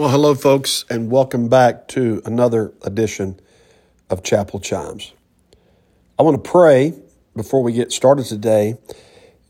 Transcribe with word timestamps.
Well, 0.00 0.08
hello, 0.08 0.34
folks, 0.34 0.86
and 0.88 1.10
welcome 1.10 1.50
back 1.50 1.86
to 1.88 2.22
another 2.24 2.72
edition 2.80 3.38
of 4.08 4.22
Chapel 4.22 4.58
Chimes. 4.58 5.12
I 6.18 6.22
want 6.22 6.42
to 6.42 6.50
pray 6.50 6.94
before 7.36 7.62
we 7.62 7.74
get 7.74 7.92
started 7.92 8.24
today, 8.24 8.78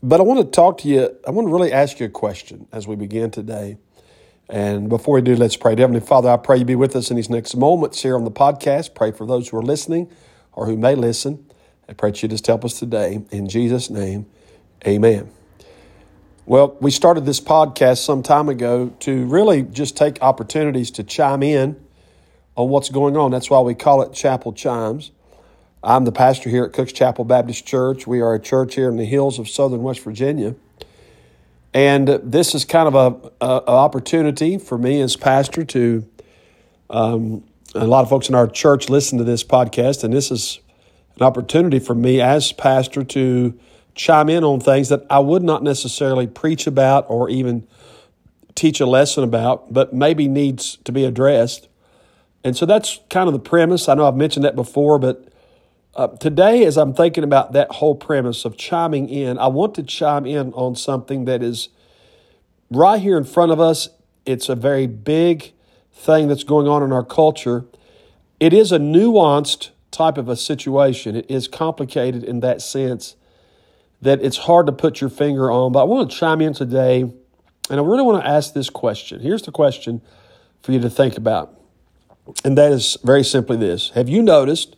but 0.03 0.19
I 0.19 0.23
want 0.23 0.41
to 0.41 0.45
talk 0.45 0.79
to 0.79 0.89
you. 0.89 1.17
I 1.25 1.31
want 1.31 1.47
to 1.47 1.53
really 1.53 1.71
ask 1.71 2.01
you 2.01 2.07
a 2.07 2.09
question 2.09 2.67
as 2.73 2.85
we 2.85 2.97
begin 2.97 3.31
today. 3.31 3.77
And 4.49 4.89
before 4.89 5.15
we 5.15 5.21
do, 5.21 5.37
let's 5.37 5.55
pray. 5.55 5.73
Heavenly 5.77 6.01
Father, 6.01 6.29
I 6.29 6.35
pray 6.35 6.57
you 6.57 6.65
be 6.65 6.75
with 6.75 6.97
us 6.97 7.09
in 7.09 7.15
these 7.15 7.29
next 7.29 7.55
moments 7.55 8.01
here 8.01 8.17
on 8.17 8.25
the 8.25 8.29
podcast. 8.29 8.93
Pray 8.93 9.13
for 9.13 9.25
those 9.25 9.47
who 9.47 9.57
are 9.57 9.63
listening 9.63 10.11
or 10.51 10.65
who 10.65 10.75
may 10.75 10.95
listen. 10.95 11.49
I 11.87 11.93
pray 11.93 12.11
that 12.11 12.21
you 12.21 12.27
just 12.27 12.45
help 12.45 12.65
us 12.65 12.77
today. 12.77 13.21
In 13.31 13.47
Jesus' 13.47 13.89
name, 13.89 14.25
amen. 14.85 15.31
Well, 16.47 16.75
we 16.81 16.89
started 16.89 17.27
this 17.27 17.39
podcast 17.39 17.99
some 17.99 18.23
time 18.23 18.49
ago 18.49 18.91
to 19.01 19.25
really 19.27 19.61
just 19.61 19.95
take 19.95 20.19
opportunities 20.23 20.89
to 20.91 21.03
chime 21.03 21.43
in 21.43 21.79
on 22.55 22.67
what's 22.69 22.89
going 22.89 23.15
on. 23.15 23.29
That's 23.29 23.51
why 23.51 23.59
we 23.59 23.75
call 23.75 24.01
it 24.01 24.11
Chapel 24.11 24.51
Chimes. 24.51 25.11
I'm 25.83 26.03
the 26.03 26.11
pastor 26.11 26.49
here 26.49 26.63
at 26.63 26.73
Cooks 26.73 26.93
Chapel 26.93 27.25
Baptist 27.25 27.67
Church. 27.67 28.07
We 28.07 28.21
are 28.21 28.33
a 28.33 28.39
church 28.39 28.73
here 28.73 28.89
in 28.89 28.97
the 28.97 29.05
hills 29.05 29.37
of 29.37 29.47
southern 29.47 29.83
West 29.83 29.99
Virginia. 29.99 30.55
And 31.75 32.07
this 32.07 32.55
is 32.55 32.65
kind 32.65 32.87
of 32.87 32.95
a, 32.95 33.45
a, 33.45 33.61
a 33.67 33.71
opportunity 33.71 34.57
for 34.57 34.79
me 34.79 34.99
as 34.99 35.15
pastor 35.15 35.63
to, 35.63 36.09
um, 36.89 37.43
a 37.75 37.85
lot 37.85 38.01
of 38.01 38.09
folks 38.09 38.29
in 38.29 38.35
our 38.35 38.47
church 38.47 38.89
listen 38.89 39.19
to 39.19 39.23
this 39.23 39.43
podcast, 39.43 40.03
and 40.03 40.11
this 40.11 40.31
is 40.31 40.59
an 41.17 41.21
opportunity 41.21 41.77
for 41.77 41.93
me 41.93 42.19
as 42.19 42.51
pastor 42.51 43.03
to 43.03 43.59
chime 43.95 44.29
in 44.29 44.43
on 44.43 44.59
things 44.59 44.89
that 44.89 45.05
I 45.09 45.19
would 45.19 45.43
not 45.43 45.63
necessarily 45.63 46.27
preach 46.27 46.67
about 46.67 47.05
or 47.09 47.29
even 47.29 47.67
teach 48.55 48.79
a 48.79 48.85
lesson 48.85 49.23
about, 49.23 49.73
but 49.73 49.93
maybe 49.93 50.27
needs 50.27 50.77
to 50.83 50.91
be 50.91 51.05
addressed. 51.05 51.67
And 52.43 52.55
so 52.55 52.65
that's 52.65 52.99
kind 53.09 53.27
of 53.27 53.33
the 53.33 53.39
premise. 53.39 53.87
I 53.87 53.93
know 53.93 54.07
I've 54.07 54.15
mentioned 54.15 54.45
that 54.45 54.55
before, 54.55 54.99
but 54.99 55.27
uh, 55.95 56.07
today, 56.07 56.63
as 56.65 56.77
I'm 56.77 56.93
thinking 56.93 57.23
about 57.23 57.53
that 57.53 57.69
whole 57.73 57.95
premise 57.95 58.45
of 58.45 58.57
chiming 58.57 59.09
in, 59.09 59.37
I 59.37 59.47
want 59.47 59.75
to 59.75 59.83
chime 59.83 60.25
in 60.25 60.53
on 60.53 60.75
something 60.75 61.25
that 61.25 61.43
is 61.43 61.69
right 62.69 63.01
here 63.01 63.17
in 63.17 63.25
front 63.25 63.51
of 63.51 63.59
us. 63.59 63.89
It's 64.25 64.47
a 64.47 64.55
very 64.55 64.87
big 64.87 65.51
thing 65.93 66.29
that's 66.29 66.43
going 66.43 66.67
on 66.67 66.81
in 66.81 66.91
our 66.91 67.03
culture. 67.03 67.65
It 68.39 68.53
is 68.53 68.71
a 68.71 68.79
nuanced 68.79 69.71
type 69.91 70.17
of 70.17 70.29
a 70.29 70.37
situation, 70.37 71.17
it 71.17 71.29
is 71.29 71.49
complicated 71.49 72.23
in 72.23 72.39
that 72.39 72.61
sense 72.61 73.17
that 74.01 74.21
it's 74.21 74.37
hard 74.37 74.65
to 74.65 74.71
put 74.71 75.01
your 75.01 75.09
finger 75.09 75.51
on. 75.51 75.71
But 75.71 75.81
I 75.81 75.83
want 75.83 76.09
to 76.09 76.17
chime 76.17 76.41
in 76.41 76.53
today, 76.53 77.01
and 77.01 77.79
I 77.79 77.83
really 77.83 78.03
want 78.03 78.23
to 78.23 78.29
ask 78.29 78.53
this 78.53 78.69
question. 78.69 79.19
Here's 79.19 79.43
the 79.43 79.51
question 79.51 80.01
for 80.61 80.71
you 80.71 80.79
to 80.79 80.89
think 80.89 81.17
about, 81.17 81.59
and 82.43 82.57
that 82.57 82.71
is 82.71 82.97
very 83.03 83.23
simply 83.23 83.57
this 83.57 83.89
Have 83.91 84.09
you 84.09 84.21
noticed 84.21 84.75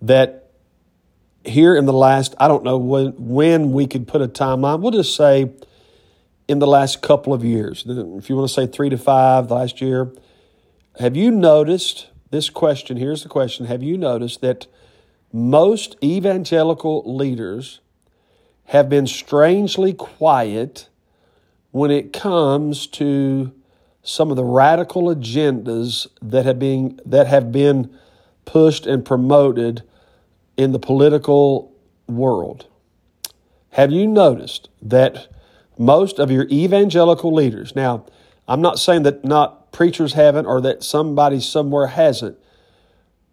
that 0.00 0.50
here 1.44 1.74
in 1.74 1.86
the 1.86 1.92
last, 1.92 2.34
I 2.38 2.48
don't 2.48 2.64
know 2.64 2.78
when, 2.78 3.12
when 3.16 3.72
we 3.72 3.86
could 3.86 4.06
put 4.06 4.22
a 4.22 4.28
timeline, 4.28 4.80
we'll 4.80 4.92
just 4.92 5.16
say 5.16 5.52
in 6.48 6.58
the 6.58 6.66
last 6.66 7.02
couple 7.02 7.32
of 7.32 7.44
years, 7.44 7.84
if 7.86 8.28
you 8.28 8.36
want 8.36 8.48
to 8.48 8.54
say 8.54 8.66
three 8.66 8.90
to 8.90 8.98
five, 8.98 9.50
last 9.50 9.80
year, 9.80 10.12
have 11.00 11.16
you 11.16 11.30
noticed 11.30 12.08
this 12.30 12.50
question? 12.50 12.96
Here's 12.96 13.22
the 13.22 13.28
question 13.28 13.66
Have 13.66 13.82
you 13.82 13.96
noticed 13.96 14.40
that 14.40 14.66
most 15.32 15.96
evangelical 16.02 17.16
leaders 17.16 17.80
have 18.66 18.88
been 18.88 19.06
strangely 19.06 19.92
quiet 19.92 20.88
when 21.70 21.90
it 21.90 22.12
comes 22.12 22.86
to 22.86 23.52
some 24.02 24.30
of 24.30 24.36
the 24.36 24.44
radical 24.44 25.04
agendas 25.04 26.06
that 26.20 26.44
have 26.44 26.58
been 26.58 27.00
that 27.06 27.26
have 27.26 27.52
been 27.52 27.96
pushed 28.44 28.86
and 28.86 29.04
promoted 29.04 29.82
in 30.56 30.72
the 30.72 30.78
political 30.78 31.72
world. 32.08 32.66
Have 33.70 33.92
you 33.92 34.06
noticed 34.06 34.68
that 34.82 35.28
most 35.78 36.18
of 36.18 36.30
your 36.30 36.46
evangelical 36.48 37.32
leaders 37.32 37.74
now 37.74 38.04
I'm 38.48 38.60
not 38.60 38.78
saying 38.78 39.04
that 39.04 39.24
not 39.24 39.72
preachers 39.72 40.14
haven't 40.14 40.46
or 40.46 40.60
that 40.60 40.82
somebody 40.82 41.40
somewhere 41.40 41.86
hasn't, 41.86 42.36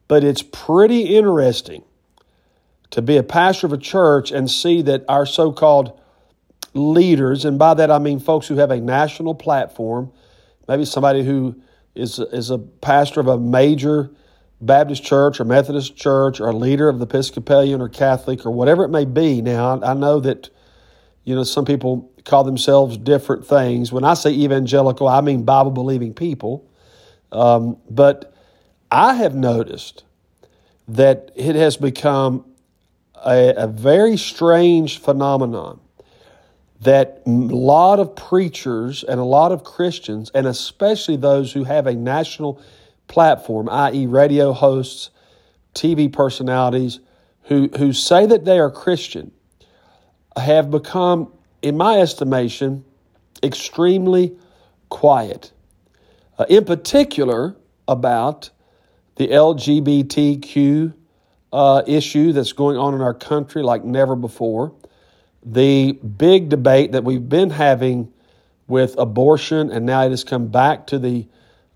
but 0.08 0.24
it's 0.24 0.42
pretty 0.42 1.16
interesting 1.16 1.84
to 2.92 3.02
be 3.02 3.18
a 3.18 3.24
pastor 3.24 3.68
of 3.68 3.74
a 3.74 3.78
church 3.78 4.32
and 4.32 4.50
see 4.50 4.82
that 4.84 5.06
our 5.08 5.26
so 5.26 5.52
called 5.52 6.00
leaders, 6.74 7.46
and 7.46 7.58
by 7.58 7.74
that 7.74 7.92
I 7.92 8.00
mean 8.00 8.20
folks 8.20 8.48
who 8.48 8.58
have 8.58 8.72
a 8.72 8.80
national 8.80 9.36
platform, 9.36 10.12
maybe 10.68 10.86
somebody 10.86 11.24
who 11.24 11.62
is, 11.96 12.20
is 12.20 12.50
a 12.50 12.58
pastor 12.58 13.20
of 13.20 13.28
a 13.28 13.38
major 13.38 14.12
Baptist 14.62 15.04
church 15.04 15.40
or 15.40 15.46
Methodist 15.46 15.96
church 15.96 16.40
or 16.40 16.50
a 16.50 16.56
leader 16.56 16.90
of 16.90 17.00
the 17.00 17.06
Episcopalian 17.06 17.82
or 17.82 17.90
Catholic 17.90 18.46
or 18.46 18.52
whatever 18.52 18.84
it 18.84 18.90
may 18.90 19.06
be. 19.06 19.42
Now, 19.42 19.82
I 19.82 19.94
know 19.94 20.20
that, 20.20 20.50
you 21.24 21.34
know, 21.34 21.44
some 21.44 21.66
people 21.66 22.12
call 22.26 22.44
themselves 22.44 22.98
different 22.98 23.46
things. 23.48 23.92
When 23.92 24.04
I 24.04 24.16
say 24.16 24.32
evangelical, 24.32 25.08
I 25.08 25.22
mean 25.22 25.44
Bible 25.44 25.72
believing 25.72 26.14
people. 26.14 26.70
Um, 27.32 27.78
but 27.90 28.34
I 28.92 29.14
have 29.14 29.36
noticed 29.36 30.04
that 30.88 31.32
it 31.36 31.56
has 31.56 31.78
become 31.78 32.44
a, 33.26 33.54
a 33.56 33.68
very 33.68 34.18
strange 34.18 35.00
phenomenon 35.00 35.80
that 36.82 37.22
a 37.26 37.30
lot 37.30 38.00
of 38.00 38.16
preachers 38.16 39.04
and 39.04 39.20
a 39.20 39.24
lot 39.24 39.52
of 39.52 39.64
Christians, 39.64 40.32
and 40.34 40.48
especially 40.48 41.18
those 41.18 41.52
who 41.52 41.66
have 41.66 41.88
a 41.88 41.94
national 41.94 42.62
platform, 43.08 43.68
i.e., 43.70 44.06
radio 44.06 44.54
hosts, 44.54 45.10
TV 45.74 46.12
personalities, 46.12 47.00
who, 47.44 47.70
who 47.78 47.92
say 47.92 48.26
that 48.26 48.46
they 48.46 48.60
are 48.60 48.72
Christian, 48.72 49.32
have 50.38 50.72
become, 50.72 51.34
in 51.62 51.76
my 51.76 52.00
estimation, 52.00 52.86
extremely 53.44 54.38
quiet. 54.90 55.52
Uh, 56.38 56.46
in 56.48 56.64
particular, 56.64 57.56
about 57.88 58.52
the 59.16 59.28
LGBTQ 59.28 60.94
uh, 61.52 61.82
issue 61.88 62.32
that's 62.32 62.54
going 62.54 62.78
on 62.78 62.94
in 62.94 63.02
our 63.02 63.14
country 63.14 63.64
like 63.64 63.84
never 63.84 64.16
before. 64.16 64.74
The 65.44 65.94
big 65.94 66.50
debate 66.50 66.92
that 66.92 67.04
we've 67.04 67.28
been 67.28 67.50
having 67.50 68.12
with 68.68 68.96
abortion, 68.98 69.72
and 69.72 69.86
now 69.86 70.06
it 70.06 70.10
has 70.12 70.24
come 70.24 70.48
back 70.48 70.88
to 70.88 71.00
the 71.00 71.26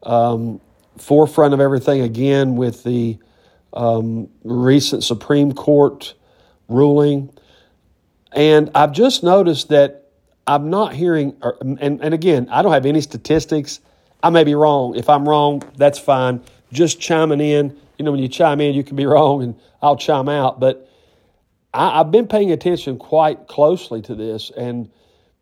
um, 0.04 0.62
forefront 0.98 1.54
of 1.54 1.60
everything 1.60 2.02
again 2.02 2.56
with 2.56 2.84
the 2.84 3.18
um, 3.74 4.30
recent 4.44 5.04
Supreme 5.04 5.54
Court 5.54 6.14
ruling. 6.68 7.32
And 8.32 8.70
I've 8.76 8.92
just 8.92 9.24
noticed 9.24 9.70
that 9.70 10.10
I'm 10.46 10.70
not 10.70 10.94
hearing, 10.94 11.36
or, 11.42 11.58
and, 11.62 11.80
and 12.02 12.14
again, 12.14 12.48
I 12.52 12.62
don't 12.62 12.74
have 12.74 12.86
any 12.86 13.02
statistics. 13.02 13.80
I 14.22 14.30
may 14.30 14.44
be 14.44 14.56
wrong. 14.56 14.96
If 14.96 15.10
I'm 15.10 15.28
wrong, 15.28 15.64
that's 15.78 16.00
fine. 16.00 16.42
Just 16.72 17.00
chiming 17.00 17.40
in 17.40 17.80
you 17.98 18.06
know, 18.06 18.12
when 18.12 18.20
you 18.20 18.28
chime 18.28 18.62
in, 18.62 18.74
you 18.74 18.84
can 18.84 18.96
be 18.96 19.06
wrong 19.14 19.44
and 19.44 19.56
I'll 19.82 19.98
chime 19.98 20.30
out. 20.30 20.60
But 20.60 20.90
I, 21.74 21.98
have 21.98 22.12
been 22.12 22.28
paying 22.28 22.52
attention 22.52 22.98
quite 22.98 23.48
closely 23.48 24.02
to 24.04 24.16
this 24.16 24.52
and, 24.56 24.92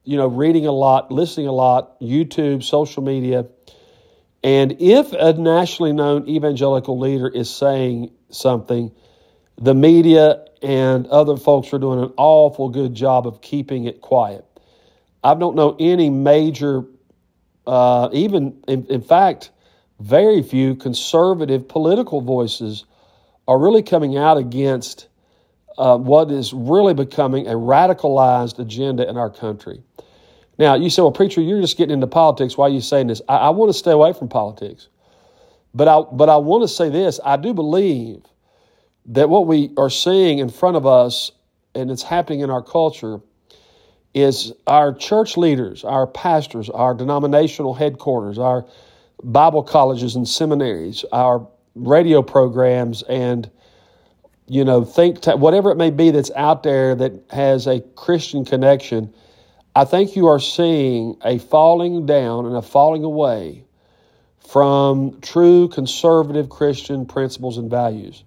you 0.04 0.18
know, 0.18 0.28
reading 0.28 0.66
a 0.66 0.72
lot, 0.72 1.12
listening 1.12 1.48
a 1.48 1.52
lot, 1.52 2.00
YouTube, 2.00 2.64
social 2.64 3.04
media. 3.04 3.48
And 4.44 4.78
if 4.80 5.14
a 5.14 5.34
nationally 5.34 5.94
known 5.94 6.28
evangelical 6.28 6.98
leader 6.98 7.28
is 7.28 7.50
saying 7.50 8.12
something, 8.30 8.92
the 9.58 9.76
media 9.76 10.46
and 10.62 11.06
other 11.08 11.38
folks 11.38 11.74
are 11.74 11.80
doing 11.80 12.02
an 12.02 12.14
awful 12.18 12.70
good 12.70 12.96
job 12.96 13.28
of 13.28 13.42
keeping 13.42 13.86
it 13.86 14.02
quiet. 14.02 14.46
I 15.24 15.36
don't 15.36 15.56
know 15.56 15.76
any 15.80 16.10
major, 16.10 16.84
uh, 17.68 18.10
even 18.12 18.64
in, 18.68 18.86
in 18.88 19.02
fact, 19.02 19.52
very 20.02 20.42
few 20.42 20.76
conservative 20.76 21.68
political 21.68 22.22
voices 22.22 22.86
are 23.48 23.60
really 23.60 23.84
coming 23.84 24.18
out 24.18 24.38
against 24.38 25.08
uh, 25.78 25.98
what 25.98 26.32
is 26.32 26.54
really 26.54 26.94
becoming 26.94 27.48
a 27.48 27.54
radicalized 27.54 28.60
agenda 28.60 29.08
in 29.08 29.18
our 29.18 29.30
country. 29.30 29.82
Now, 30.58 30.76
you 30.76 30.90
say, 30.90 31.02
well, 31.02 31.12
preacher, 31.12 31.42
you're 31.42 31.62
just 31.62 31.78
getting 31.78 31.94
into 31.94 32.08
politics. 32.08 32.58
Why 32.58 32.68
are 32.68 32.70
you 32.70 32.82
saying 32.82 33.08
this? 33.08 33.22
I, 33.30 33.38
I 33.38 33.50
want 33.50 33.70
to 33.70 33.78
stay 33.78 33.92
away 33.92 34.14
from 34.14 34.28
politics. 34.28 34.90
But 35.74 35.88
I, 35.88 36.02
but 36.12 36.30
I 36.30 36.38
want 36.38 36.64
to 36.64 36.68
say 36.68 36.90
this 36.90 37.20
I 37.24 37.38
do 37.38 37.54
believe 37.54 38.24
that 39.08 39.30
what 39.30 39.48
we 39.48 39.72
are 39.78 39.90
seeing 39.90 40.40
in 40.40 40.50
front 40.50 40.78
of 40.78 40.86
us 40.86 41.32
and 41.74 41.90
it's 41.90 42.04
happening 42.04 42.42
in 42.42 42.50
our 42.50 42.62
culture 42.62 43.22
is 44.14 44.52
our 44.68 44.94
church 44.94 45.38
leaders, 45.38 45.86
our 45.86 46.06
pastors, 46.06 46.70
our 46.70 46.94
denominational 46.94 47.74
headquarters, 47.74 48.38
our 48.38 48.66
Bible 49.24 49.64
colleges 49.64 50.16
and 50.16 50.28
seminaries, 50.28 51.06
our 51.12 51.48
radio 51.76 52.22
programs, 52.22 53.04
and 53.04 53.50
you 54.48 54.66
know, 54.66 54.84
think 54.84 55.22
ta- 55.22 55.36
whatever 55.36 55.72
it 55.72 55.78
may 55.78 55.92
be 55.92 56.12
that's 56.12 56.32
out 56.36 56.64
there 56.64 56.94
that 56.96 57.14
has 57.30 57.68
a 57.68 57.80
Christian 57.96 58.44
connection. 58.44 59.14
I 59.76 59.86
think 59.86 60.16
you 60.18 60.28
are 60.28 60.40
seeing 60.40 61.16
a 61.24 61.38
falling 61.38 62.06
down 62.06 62.46
and 62.46 62.58
a 62.58 62.62
falling 62.62 63.06
away 63.06 63.64
from 64.40 65.22
true 65.22 65.70
conservative 65.70 66.50
Christian 66.50 67.06
principles 67.06 67.58
and 67.58 67.70
values. 67.70 68.26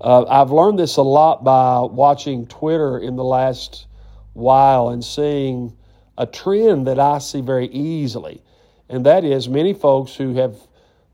Uh, 0.00 0.24
I've 0.28 0.50
learned 0.50 0.78
this 0.78 0.96
a 0.98 1.02
lot 1.02 1.42
by 1.42 1.80
watching 1.80 2.46
Twitter 2.46 2.98
in 2.98 3.16
the 3.16 3.24
last 3.24 3.86
while 4.34 4.90
and 4.90 5.02
seeing 5.02 5.74
a 6.18 6.26
trend 6.26 6.86
that 6.86 7.00
I 7.00 7.18
see 7.18 7.40
very 7.40 7.66
easily, 7.68 8.42
and 8.88 9.04
that 9.06 9.24
is 9.24 9.48
many 9.48 9.74
folks 9.74 10.14
who 10.14 10.34
have 10.34 10.56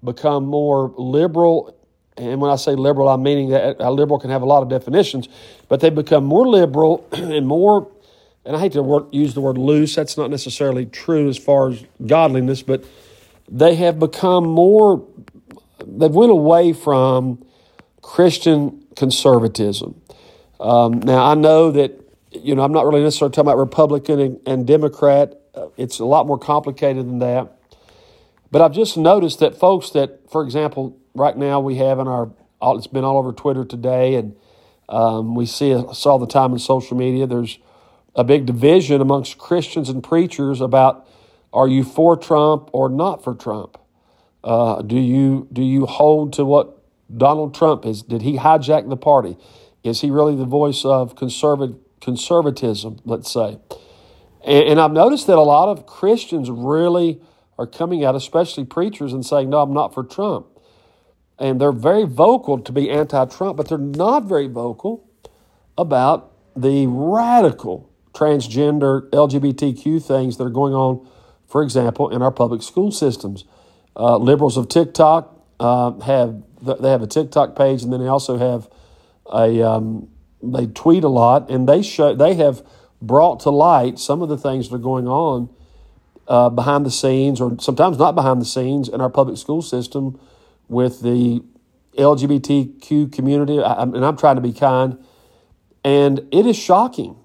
become 0.02 0.44
more 0.44 0.92
liberal. 0.96 1.76
And 2.16 2.40
when 2.40 2.50
I 2.50 2.56
say 2.56 2.74
liberal, 2.74 3.08
I'm 3.08 3.22
meaning 3.22 3.48
that 3.50 3.76
a 3.80 3.90
liberal 3.90 4.18
can 4.18 4.30
have 4.30 4.42
a 4.42 4.46
lot 4.46 4.62
of 4.62 4.68
definitions, 4.68 5.28
but 5.68 5.80
they 5.80 5.90
become 5.90 6.24
more 6.24 6.46
liberal 6.46 7.08
and 7.12 7.46
more, 7.46 7.90
and 8.44 8.56
I 8.56 8.60
hate 8.60 8.72
to 8.72 8.82
word, 8.82 9.06
use 9.12 9.34
the 9.34 9.40
word 9.40 9.58
loose, 9.58 9.94
that's 9.94 10.16
not 10.16 10.30
necessarily 10.30 10.86
true 10.86 11.28
as 11.28 11.38
far 11.38 11.70
as 11.70 11.84
godliness, 12.06 12.62
but 12.62 12.84
they 13.48 13.74
have 13.74 13.98
become 13.98 14.46
more, 14.46 15.06
they've 15.84 16.10
went 16.10 16.30
away 16.30 16.72
from 16.72 17.44
Christian 18.00 18.84
conservatism. 18.96 20.00
Um, 20.60 21.00
now, 21.00 21.24
I 21.24 21.34
know 21.34 21.72
that, 21.72 22.00
you 22.32 22.54
know, 22.54 22.62
I'm 22.62 22.72
not 22.72 22.86
really 22.86 23.02
necessarily 23.02 23.32
talking 23.32 23.48
about 23.48 23.58
Republican 23.58 24.20
and, 24.20 24.40
and 24.46 24.66
Democrat. 24.66 25.40
Uh, 25.54 25.68
it's 25.76 25.98
a 25.98 26.04
lot 26.04 26.26
more 26.26 26.38
complicated 26.38 27.06
than 27.06 27.18
that. 27.18 27.53
But 28.54 28.62
I've 28.62 28.72
just 28.72 28.96
noticed 28.96 29.40
that 29.40 29.56
folks 29.56 29.90
that, 29.90 30.30
for 30.30 30.44
example, 30.44 30.96
right 31.12 31.36
now 31.36 31.58
we 31.58 31.74
have 31.78 31.98
in 31.98 32.06
our, 32.06 32.30
it's 32.62 32.86
been 32.86 33.02
all 33.02 33.18
over 33.18 33.32
Twitter 33.32 33.64
today, 33.64 34.14
and 34.14 34.36
um, 34.88 35.34
we 35.34 35.44
see 35.44 35.74
us 35.74 36.06
all 36.06 36.20
the 36.20 36.28
time 36.28 36.52
in 36.52 36.60
social 36.60 36.96
media. 36.96 37.26
There's 37.26 37.58
a 38.14 38.22
big 38.22 38.46
division 38.46 39.00
amongst 39.00 39.38
Christians 39.38 39.88
and 39.88 40.04
preachers 40.04 40.60
about 40.60 41.04
are 41.52 41.66
you 41.66 41.82
for 41.82 42.16
Trump 42.16 42.70
or 42.72 42.88
not 42.88 43.24
for 43.24 43.34
Trump? 43.34 43.76
Uh, 44.44 44.82
do 44.82 45.00
you 45.00 45.48
do 45.52 45.60
you 45.60 45.86
hold 45.86 46.32
to 46.34 46.44
what 46.44 46.80
Donald 47.12 47.56
Trump 47.56 47.84
is 47.84 48.02
did 48.02 48.22
he 48.22 48.36
hijack 48.36 48.88
the 48.88 48.96
party? 48.96 49.36
Is 49.82 50.00
he 50.00 50.12
really 50.12 50.36
the 50.36 50.44
voice 50.44 50.84
of 50.84 51.16
conservative 51.16 51.74
conservatism, 52.00 53.00
let's 53.04 53.32
say? 53.32 53.58
And, 54.44 54.68
and 54.68 54.80
I've 54.80 54.92
noticed 54.92 55.26
that 55.26 55.38
a 55.38 55.42
lot 55.42 55.70
of 55.70 55.86
Christians 55.86 56.48
really 56.52 57.20
are 57.58 57.66
coming 57.66 58.04
out, 58.04 58.14
especially 58.14 58.64
preachers, 58.64 59.12
and 59.12 59.24
saying, 59.24 59.50
No, 59.50 59.60
I'm 59.60 59.72
not 59.72 59.94
for 59.94 60.04
Trump. 60.04 60.46
And 61.38 61.60
they're 61.60 61.72
very 61.72 62.04
vocal 62.04 62.58
to 62.58 62.72
be 62.72 62.90
anti 62.90 63.24
Trump, 63.26 63.56
but 63.56 63.68
they're 63.68 63.78
not 63.78 64.24
very 64.24 64.46
vocal 64.46 65.08
about 65.76 66.32
the 66.56 66.86
radical 66.86 67.90
transgender 68.12 69.08
LGBTQ 69.10 70.02
things 70.04 70.36
that 70.36 70.44
are 70.44 70.50
going 70.50 70.72
on, 70.72 71.08
for 71.48 71.62
example, 71.62 72.10
in 72.10 72.22
our 72.22 72.30
public 72.30 72.62
school 72.62 72.92
systems. 72.92 73.44
Uh, 73.96 74.16
liberals 74.16 74.56
of 74.56 74.68
TikTok 74.68 75.34
uh, 75.60 75.98
have 76.00 76.42
they 76.62 76.90
have 76.90 77.02
a 77.02 77.06
TikTok 77.06 77.56
page, 77.56 77.82
and 77.82 77.92
then 77.92 78.00
they 78.00 78.08
also 78.08 78.38
have 78.38 78.68
a 79.32 79.62
um, 79.62 80.08
they 80.42 80.66
tweet 80.66 81.04
a 81.04 81.08
lot, 81.08 81.50
and 81.50 81.68
they 81.68 81.82
show 81.82 82.14
they 82.14 82.34
have 82.34 82.64
brought 83.02 83.40
to 83.40 83.50
light 83.50 83.98
some 83.98 84.22
of 84.22 84.28
the 84.28 84.38
things 84.38 84.68
that 84.68 84.76
are 84.76 84.78
going 84.78 85.06
on 85.06 85.48
uh, 86.28 86.50
behind 86.50 86.86
the 86.86 86.90
scenes, 86.90 87.40
or 87.40 87.56
sometimes 87.60 87.98
not 87.98 88.14
behind 88.14 88.40
the 88.40 88.46
scenes, 88.46 88.88
in 88.88 89.00
our 89.00 89.10
public 89.10 89.36
school 89.36 89.62
system 89.62 90.18
with 90.68 91.02
the 91.02 91.42
LGBTQ 91.96 93.12
community. 93.12 93.60
I, 93.60 93.82
and 93.82 94.04
I'm 94.04 94.16
trying 94.16 94.36
to 94.36 94.42
be 94.42 94.52
kind, 94.52 94.98
and 95.84 96.26
it 96.32 96.46
is 96.46 96.56
shocking. 96.56 97.16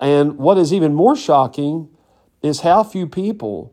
And 0.00 0.38
what 0.38 0.58
is 0.58 0.72
even 0.72 0.94
more 0.94 1.16
shocking 1.16 1.88
is 2.42 2.60
how 2.60 2.84
few 2.84 3.06
people, 3.06 3.72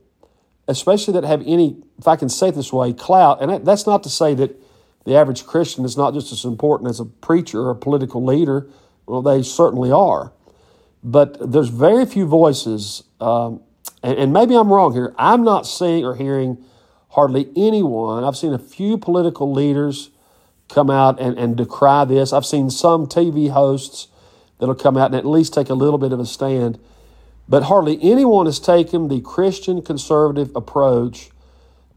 especially 0.68 1.14
that 1.14 1.24
have 1.24 1.44
any, 1.46 1.82
if 2.00 2.08
I 2.08 2.16
can 2.16 2.30
say 2.30 2.50
it 2.50 2.56
this 2.56 2.72
way, 2.72 2.94
clout. 2.94 3.42
And 3.42 3.66
that's 3.66 3.86
not 3.86 4.04
to 4.04 4.10
say 4.10 4.34
that 4.36 4.56
the 5.06 5.16
average 5.16 5.46
Christian 5.46 5.84
is 5.84 5.98
not 5.98 6.14
just 6.14 6.32
as 6.32 6.46
important 6.46 6.90
as 6.90 7.00
a 7.00 7.06
preacher 7.06 7.62
or 7.62 7.72
a 7.72 7.76
political 7.76 8.24
leader. 8.24 8.70
Well, 9.06 9.22
they 9.22 9.44
certainly 9.44 9.92
are. 9.92 10.32
But 11.04 11.52
there's 11.52 11.70
very 11.70 12.06
few 12.06 12.26
voices, 12.26 13.04
um, 13.20 13.62
and, 14.04 14.18
and 14.18 14.34
maybe 14.34 14.56
I'm 14.56 14.72
wrong 14.72 14.94
here. 14.94 15.14
I'm 15.18 15.44
not 15.44 15.68
seeing 15.68 16.06
or 16.06 16.16
hearing 16.16 16.64
hardly 17.10 17.50
anyone. 17.56 18.24
I've 18.24 18.38
seen 18.38 18.54
a 18.54 18.60
few 18.60 18.98
political 18.98 19.52
leaders 19.52 20.12
come 20.70 20.90
out 20.90 21.20
and, 21.20 21.38
and 21.38 21.56
decry 21.56 22.06
this. 22.06 22.34
I've 22.34 22.46
seen 22.46 22.70
some 22.70 23.06
TV 23.06 23.50
hosts 23.52 24.08
that'll 24.58 24.76
come 24.76 24.98
out 24.98 25.08
and 25.08 25.16
at 25.16 25.26
least 25.26 25.54
take 25.54 25.70
a 25.70 25.74
little 25.74 25.98
bit 25.98 26.14
of 26.14 26.20
a 26.20 26.26
stand. 26.26 26.80
But 27.48 27.64
hardly 27.64 28.00
anyone 28.02 28.46
has 28.46 28.60
taken 28.60 29.10
the 29.10 29.20
Christian 29.22 29.82
conservative 29.82 30.56
approach 30.56 31.32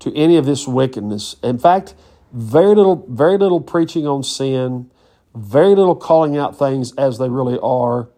to 0.00 0.14
any 0.16 0.36
of 0.36 0.46
this 0.46 0.66
wickedness. 0.66 1.36
In 1.42 1.58
fact, 1.58 1.94
very 2.32 2.74
little, 2.74 3.06
very 3.08 3.38
little 3.38 3.60
preaching 3.60 4.06
on 4.06 4.24
sin, 4.24 4.90
very 5.34 5.74
little 5.74 5.94
calling 5.94 6.36
out 6.36 6.58
things 6.58 6.92
as 6.96 7.18
they 7.18 7.28
really 7.28 7.58
are. 7.62 8.08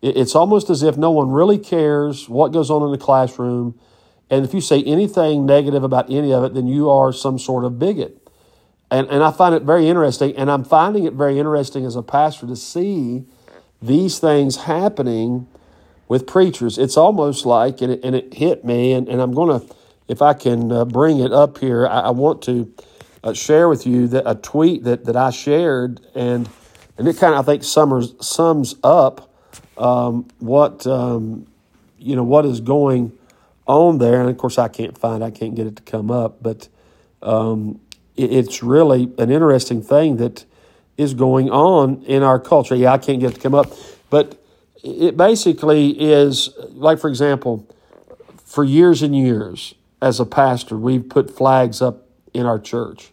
It's 0.00 0.34
almost 0.34 0.70
as 0.70 0.82
if 0.82 0.96
no 0.96 1.10
one 1.10 1.30
really 1.30 1.58
cares 1.58 2.28
what 2.28 2.52
goes 2.52 2.70
on 2.70 2.82
in 2.84 2.92
the 2.92 2.98
classroom. 2.98 3.78
And 4.30 4.44
if 4.44 4.54
you 4.54 4.60
say 4.60 4.82
anything 4.84 5.44
negative 5.44 5.82
about 5.82 6.10
any 6.10 6.32
of 6.32 6.44
it, 6.44 6.54
then 6.54 6.66
you 6.66 6.88
are 6.88 7.12
some 7.12 7.38
sort 7.38 7.64
of 7.64 7.78
bigot. 7.78 8.28
And, 8.90 9.08
and 9.08 9.24
I 9.24 9.32
find 9.32 9.54
it 9.54 9.62
very 9.62 9.88
interesting. 9.88 10.36
And 10.36 10.50
I'm 10.50 10.64
finding 10.64 11.04
it 11.04 11.14
very 11.14 11.38
interesting 11.38 11.84
as 11.84 11.96
a 11.96 12.02
pastor 12.02 12.46
to 12.46 12.56
see 12.56 13.24
these 13.82 14.18
things 14.18 14.56
happening 14.56 15.48
with 16.08 16.26
preachers. 16.26 16.78
It's 16.78 16.96
almost 16.96 17.44
like, 17.44 17.80
and 17.82 17.92
it, 17.92 18.00
and 18.02 18.14
it 18.14 18.34
hit 18.34 18.64
me, 18.64 18.92
and, 18.92 19.08
and 19.08 19.20
I'm 19.20 19.32
going 19.32 19.60
to, 19.60 19.74
if 20.08 20.22
I 20.22 20.32
can 20.32 20.72
uh, 20.72 20.84
bring 20.84 21.20
it 21.20 21.32
up 21.32 21.58
here, 21.58 21.86
I, 21.86 22.00
I 22.00 22.10
want 22.10 22.42
to 22.42 22.72
uh, 23.22 23.34
share 23.34 23.68
with 23.68 23.86
you 23.86 24.08
that 24.08 24.28
a 24.28 24.34
tweet 24.34 24.84
that, 24.84 25.04
that 25.04 25.16
I 25.16 25.30
shared, 25.30 26.00
and 26.14 26.48
and 26.96 27.06
it 27.06 27.16
kind 27.16 27.34
of 27.34 27.40
I 27.40 27.52
think 27.52 27.62
summers 27.62 28.14
sums 28.20 28.74
up 28.82 29.27
um, 29.78 30.26
what 30.38 30.86
um, 30.86 31.46
you 31.98 32.16
know 32.16 32.24
what 32.24 32.44
is 32.44 32.60
going 32.60 33.12
on 33.66 33.98
there. 33.98 34.20
And 34.20 34.30
of 34.30 34.38
course, 34.38 34.58
I 34.58 34.68
can't 34.68 34.96
find, 34.96 35.22
I 35.22 35.30
can't 35.30 35.54
get 35.54 35.66
it 35.66 35.76
to 35.76 35.82
come 35.82 36.10
up, 36.10 36.42
but 36.42 36.68
um, 37.22 37.80
it, 38.16 38.32
it's 38.32 38.62
really 38.62 39.12
an 39.18 39.30
interesting 39.30 39.82
thing 39.82 40.16
that 40.16 40.44
is 40.96 41.14
going 41.14 41.50
on 41.50 42.02
in 42.04 42.22
our 42.22 42.40
culture. 42.40 42.74
Yeah, 42.74 42.92
I 42.92 42.98
can't 42.98 43.20
get 43.20 43.32
it 43.32 43.34
to 43.34 43.40
come 43.40 43.54
up, 43.54 43.72
but 44.10 44.42
it 44.82 45.16
basically 45.16 45.90
is 45.90 46.50
like, 46.70 46.98
for 46.98 47.08
example, 47.08 47.68
for 48.44 48.64
years 48.64 49.02
and 49.02 49.14
years 49.14 49.74
as 50.00 50.18
a 50.18 50.26
pastor, 50.26 50.76
we've 50.76 51.08
put 51.08 51.30
flags 51.30 51.82
up 51.82 52.06
in 52.32 52.46
our 52.46 52.58
church. 52.58 53.10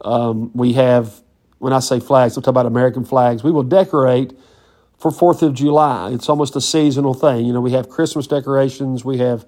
Um, 0.00 0.50
we 0.54 0.72
have, 0.74 1.20
when 1.58 1.72
I 1.72 1.80
say 1.80 2.00
flags, 2.00 2.36
I'm 2.36 2.42
talking 2.42 2.50
about 2.50 2.66
American 2.66 3.04
flags. 3.04 3.42
We 3.42 3.50
will 3.50 3.62
decorate 3.62 4.32
for 4.98 5.10
Fourth 5.10 5.42
of 5.42 5.54
July. 5.54 6.10
It's 6.10 6.28
almost 6.28 6.56
a 6.56 6.60
seasonal 6.60 7.14
thing. 7.14 7.46
You 7.46 7.52
know, 7.52 7.60
we 7.60 7.72
have 7.72 7.88
Christmas 7.88 8.26
decorations, 8.26 9.04
we 9.04 9.18
have 9.18 9.46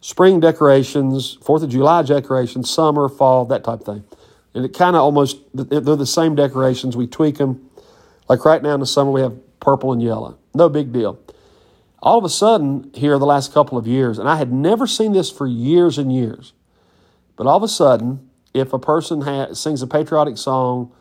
spring 0.00 0.40
decorations, 0.40 1.38
Fourth 1.42 1.62
of 1.62 1.70
July 1.70 2.02
decorations, 2.02 2.68
summer, 2.68 3.08
fall, 3.08 3.44
that 3.46 3.64
type 3.64 3.80
of 3.80 3.86
thing. 3.86 4.04
And 4.52 4.64
it 4.64 4.74
kind 4.74 4.94
of 4.94 5.02
almost, 5.02 5.38
they're 5.54 5.80
the 5.80 6.06
same 6.06 6.34
decorations. 6.34 6.96
We 6.96 7.06
tweak 7.06 7.38
them. 7.38 7.70
Like 8.28 8.44
right 8.44 8.62
now 8.62 8.74
in 8.74 8.80
the 8.80 8.86
summer, 8.86 9.10
we 9.10 9.20
have 9.20 9.34
purple 9.60 9.92
and 9.92 10.02
yellow. 10.02 10.38
No 10.54 10.68
big 10.68 10.92
deal. 10.92 11.18
All 12.00 12.18
of 12.18 12.24
a 12.24 12.28
sudden, 12.28 12.90
here 12.94 13.18
the 13.18 13.26
last 13.26 13.52
couple 13.52 13.78
of 13.78 13.86
years, 13.86 14.18
and 14.18 14.28
I 14.28 14.36
had 14.36 14.52
never 14.52 14.86
seen 14.86 15.12
this 15.12 15.30
for 15.30 15.46
years 15.46 15.98
and 15.98 16.14
years, 16.14 16.52
but 17.36 17.46
all 17.46 17.56
of 17.56 17.62
a 17.62 17.68
sudden, 17.68 18.28
if 18.52 18.72
a 18.72 18.78
person 18.78 19.54
sings 19.54 19.82
a 19.82 19.86
patriotic 19.86 20.38
song 20.38 20.92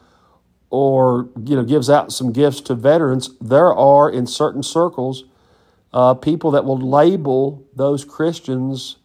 or 0.73 1.29
you 1.45 1.55
know 1.55 1.63
gives 1.63 1.87
out 1.87 2.11
some 2.11 2.33
gifts 2.33 2.59
to 2.59 2.73
veterans, 2.73 3.29
there 3.39 3.71
are 3.71 4.09
in 4.09 4.25
certain 4.25 4.63
circles 4.63 5.25
uh, 5.93 6.15
people 6.15 6.49
that 6.49 6.65
will 6.65 6.79
label 6.79 7.63
those 7.75 8.03
Christians 8.03 8.97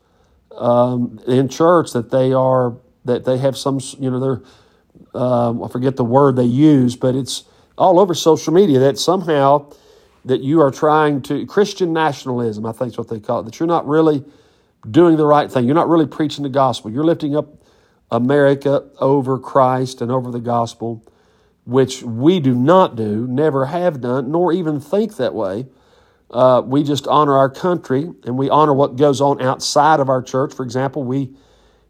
um, 0.57 1.21
in 1.27 1.47
church 1.47 1.93
that 1.93 2.11
they 2.11 2.33
are 2.33 2.75
that 3.05 3.27
they 3.27 3.37
have 3.37 3.55
some 3.55 3.81
you 3.99 4.11
know 4.11 4.19
they're 4.19 5.21
um, 5.21 5.63
I 5.63 5.69
forget 5.69 5.97
the 5.97 6.05
word 6.05 6.37
they 6.37 6.45
use, 6.45 6.97
but 6.97 7.15
it's 7.15 7.45
all 7.77 8.01
over 8.01 8.15
social 8.15 8.55
media 8.55 8.79
that 8.79 8.99
somehow 8.99 9.71
that 10.25 10.41
you 10.41 10.63
are 10.63 10.71
trying 10.71 11.21
to 11.23 11.45
Christian 11.45 11.93
nationalism, 11.93 12.65
I 12.65 12.73
think 12.73 12.93
is 12.93 12.99
what 12.99 13.09
they 13.09 13.21
call 13.21 13.41
it, 13.41 13.43
that 13.45 13.61
you're 13.61 13.67
not 13.67 13.87
really 13.87 14.25
doing 14.91 15.19
the 15.19 15.27
right 15.27 15.53
thing. 15.53 15.67
You're 15.67 15.75
not 15.75 15.89
really 15.89 16.07
preaching 16.07 16.45
the 16.45 16.49
gospel. 16.49 16.91
You're 16.91 17.05
lifting 17.05 17.37
up 17.37 17.63
America 18.11 18.89
over 19.01 19.39
Christ 19.39 20.01
and 20.01 20.11
over 20.11 20.31
the 20.31 20.41
gospel, 20.41 21.05
which 21.69 22.03
we 22.03 22.41
do 22.41 22.55
not 22.55 22.97
do, 22.97 23.27
never 23.27 23.67
have 23.67 24.01
done, 24.01 24.31
nor 24.31 24.55
even 24.55 24.81
think 24.81 25.17
that 25.17 25.35
way. 25.35 25.67
Uh, 26.31 26.63
we 26.65 26.83
just 26.83 27.07
honor 27.07 27.37
our 27.37 27.51
country 27.51 28.11
and 28.25 28.39
we 28.39 28.49
honor 28.49 28.73
what 28.73 28.97
goes 28.97 29.21
on 29.21 29.43
outside 29.43 30.01
of 30.01 30.09
our 30.09 30.23
church. 30.23 30.55
For 30.55 30.63
example, 30.63 31.05
we 31.05 31.31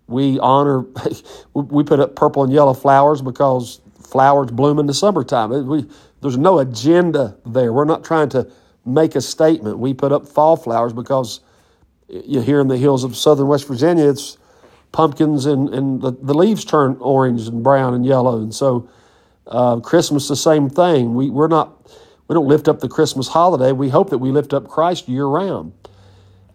we 0.08 0.36
honor 0.40 0.84
we 1.54 1.84
put 1.84 2.00
up 2.00 2.16
purple 2.16 2.42
and 2.42 2.52
yellow 2.52 2.74
flowers 2.74 3.22
because 3.22 3.80
flowers 4.02 4.50
bloom 4.50 4.80
in 4.80 4.86
the 4.86 4.94
summertime. 4.94 5.68
We, 5.68 5.86
there's 6.22 6.38
no 6.38 6.58
agenda 6.58 7.36
there. 7.46 7.72
We're 7.72 7.84
not 7.84 8.02
trying 8.02 8.30
to 8.30 8.50
make 8.84 9.14
a 9.14 9.20
statement. 9.20 9.78
We 9.78 9.94
put 9.94 10.10
up 10.10 10.26
fall 10.26 10.56
flowers 10.56 10.92
because 10.92 11.38
you 12.08 12.40
here 12.40 12.60
in 12.60 12.66
the 12.66 12.78
hills 12.78 13.04
of 13.04 13.16
southern 13.16 13.46
West 13.46 13.68
Virginia, 13.68 14.10
it's 14.10 14.38
pumpkins 14.90 15.46
and, 15.46 15.72
and 15.72 16.02
the, 16.02 16.10
the 16.10 16.34
leaves 16.34 16.64
turn 16.64 16.96
orange 16.98 17.46
and 17.46 17.62
brown 17.62 17.94
and 17.94 18.04
yellow. 18.04 18.42
And 18.42 18.52
so 18.52 18.88
uh, 19.48 19.80
Christmas, 19.80 20.28
the 20.28 20.36
same 20.36 20.68
thing. 20.68 21.14
We, 21.14 21.30
we're 21.30 21.48
not, 21.48 21.90
we 22.28 22.34
don't 22.34 22.46
lift 22.46 22.68
up 22.68 22.80
the 22.80 22.88
Christmas 22.88 23.28
holiday. 23.28 23.72
We 23.72 23.88
hope 23.88 24.10
that 24.10 24.18
we 24.18 24.30
lift 24.30 24.52
up 24.52 24.68
Christ 24.68 25.08
year 25.08 25.26
round. 25.26 25.72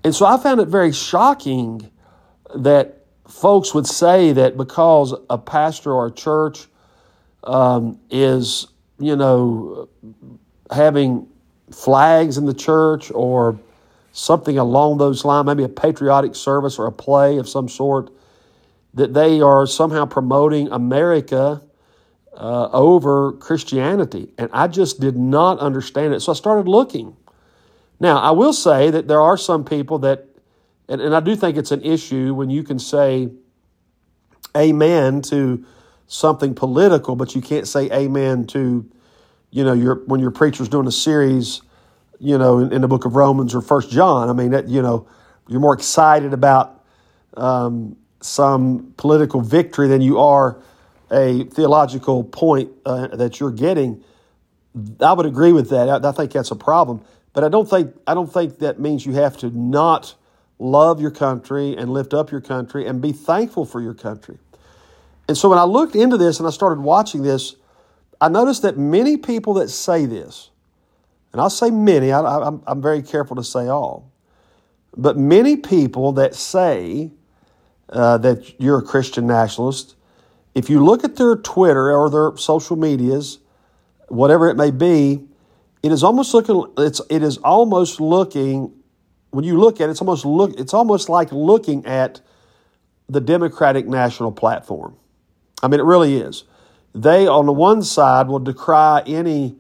And 0.04 0.14
so 0.14 0.26
I 0.26 0.38
found 0.38 0.60
it 0.62 0.68
very 0.68 0.92
shocking 0.92 1.90
that 2.56 3.06
folks 3.28 3.74
would 3.74 3.88
say 3.88 4.34
that 4.34 4.58
because 4.58 5.16
a 5.30 5.38
pastor 5.38 5.92
or 5.92 6.08
a 6.08 6.12
church 6.12 6.68
um, 7.44 8.00
is, 8.10 8.68
you 9.00 9.16
know, 9.16 9.90
having 10.72 11.28
flags 11.72 12.38
in 12.38 12.46
the 12.46 12.54
church 12.54 13.12
or 13.12 13.58
something 14.12 14.58
along 14.58 14.98
those 14.98 15.26
lines, 15.26 15.46
maybe 15.48 15.64
a 15.64 15.70
patriotic 15.70 16.36
service 16.36 16.78
or 16.78 16.86
a 16.86 16.92
play 16.92 17.38
of 17.38 17.50
some 17.50 17.68
sort, 17.68 18.12
that 18.94 19.14
they 19.14 19.42
are 19.42 19.66
somehow 19.66 20.06
promoting 20.06 20.70
America 20.72 21.62
uh, 22.36 22.70
over 22.72 23.34
Christianity. 23.34 24.34
And 24.38 24.50
I 24.54 24.68
just 24.68 25.00
did 25.00 25.16
not 25.18 25.60
understand 25.60 26.14
it. 26.14 26.22
So 26.22 26.32
I 26.32 26.36
started 26.36 26.68
looking. 26.68 27.16
Now, 28.00 28.18
I 28.18 28.32
will 28.32 28.54
say 28.54 28.90
that 28.90 29.08
there 29.08 29.22
are 29.22 29.38
some 29.38 29.64
people 29.64 30.00
that, 30.00 30.28
and, 30.90 31.00
and 31.00 31.16
I 31.16 31.20
do 31.20 31.36
think 31.36 31.58
it's 31.58 31.72
an 31.72 31.84
issue 31.84 32.34
when 32.34 32.50
you 32.50 32.64
can 32.64 32.80
say 32.80 33.30
amen 34.56 35.22
to 35.24 35.66
something 36.08 36.54
political, 36.54 37.16
but 37.16 37.36
you 37.36 37.42
can't 37.42 37.68
say 37.68 37.90
amen 37.92 38.46
to, 38.48 38.90
you 39.52 39.64
know, 39.64 39.74
your, 39.74 40.04
when 40.06 40.20
your 40.20 40.32
preacher's 40.32 40.70
doing 40.70 40.88
a 40.88 40.92
series, 40.92 41.62
you 42.20 42.38
know, 42.38 42.60
in, 42.60 42.74
in 42.74 42.82
the 42.82 42.88
book 42.88 43.06
of 43.06 43.16
Romans 43.16 43.56
or 43.56 43.62
First 43.62 43.90
John. 43.90 44.30
I 44.30 44.34
mean, 44.34 44.52
that, 44.52 44.68
you 44.68 44.82
know, 44.82 45.08
you're 45.48 45.60
more 45.60 45.74
excited 45.74 46.34
about 46.34 46.84
um, 47.36 47.96
some 48.22 48.94
political 48.98 49.42
victory 49.42 49.88
than 49.88 50.02
you 50.02 50.20
are 50.20 50.62
a 51.14 51.46
theological 51.46 52.24
point 52.24 52.72
uh, 52.86 53.08
that 53.08 53.40
you're 53.40 53.52
getting. 53.52 54.04
I 55.00 55.14
would 55.14 55.28
agree 55.28 55.54
with 55.54 55.70
that. 55.70 55.88
I, 55.88 56.10
I 56.10 56.12
think 56.12 56.32
that's 56.32 56.52
a 56.52 56.56
problem. 56.56 57.06
But 57.34 57.44
I 57.44 57.50
don't 57.50 57.70
think 57.70 57.96
I 58.06 58.14
don't 58.14 58.32
think 58.32 58.60
that 58.60 58.80
means 58.80 59.06
you 59.06 59.14
have 59.14 59.38
to 59.38 59.50
not 59.50 60.16
love 60.60 61.02
your 61.02 61.12
country 61.12 61.76
and 61.76 61.92
lift 61.92 62.14
up 62.14 62.32
your 62.32 62.42
country 62.42 62.88
and 62.88 63.02
be 63.02 63.12
thankful 63.12 63.66
for 63.66 63.82
your 63.82 63.94
country. 63.94 64.38
And 65.28 65.38
so 65.38 65.50
when 65.50 65.58
I 65.58 65.64
looked 65.64 65.96
into 65.96 66.18
this 66.18 66.40
and 66.40 66.48
I 66.48 66.52
started 66.52 66.82
watching 66.82 67.24
this, 67.24 67.56
I 68.22 68.30
noticed 68.30 68.62
that 68.62 68.78
many 68.78 69.18
people 69.18 69.56
that 69.56 69.70
say 69.70 70.06
this, 70.06 70.50
and 71.32 71.42
I'll 71.42 71.50
say 71.50 71.72
many, 71.72 72.12
I, 72.12 72.48
am 72.48 72.82
very 72.82 73.02
careful 73.02 73.36
to 73.38 73.44
say 73.44 73.68
all, 73.68 74.12
but 74.96 75.18
many 75.18 75.58
people 75.58 76.14
that 76.14 76.36
say 76.36 77.12
uh, 77.90 78.18
that 78.20 78.60
you're 78.62 78.80
a 78.80 78.84
Christian 78.84 79.28
nationalist, 79.28 79.96
if 80.56 80.70
you 80.70 80.84
look 80.84 81.04
at 81.04 81.16
their 81.16 81.36
Twitter 81.36 81.92
or 81.92 82.10
their 82.10 82.38
social 82.38 82.76
medias, 82.76 83.40
whatever 84.08 84.50
it 84.50 84.56
may 84.56 84.72
be, 84.72 85.24
it 85.82 85.92
is 85.92 86.04
almost 86.04 86.34
looking 86.34 86.66
it's 86.78 87.02
it 87.10 87.24
is 87.24 87.38
almost 87.40 88.00
looking 88.00 88.74
when 89.32 89.44
you 89.44 89.60
look 89.60 89.82
at 89.82 89.90
it, 89.90 89.92
it's 89.92 90.02
almost 90.02 90.26
look 90.26 90.58
it's 90.60 90.74
almost 90.74 91.10
like 91.10 91.32
looking 91.32 91.86
at 91.86 92.22
the 93.10 93.20
Democratic 93.20 93.88
National 93.88 94.32
Platform. 94.32 94.96
I 95.62 95.68
mean, 95.68 95.80
it 95.80 95.84
really 95.84 96.18
is. 96.18 96.44
They 96.94 97.28
on 97.28 97.46
the 97.48 97.54
one 97.54 97.82
side 97.82 98.28
will 98.28 98.40
decry 98.40 99.04
any 99.08 99.56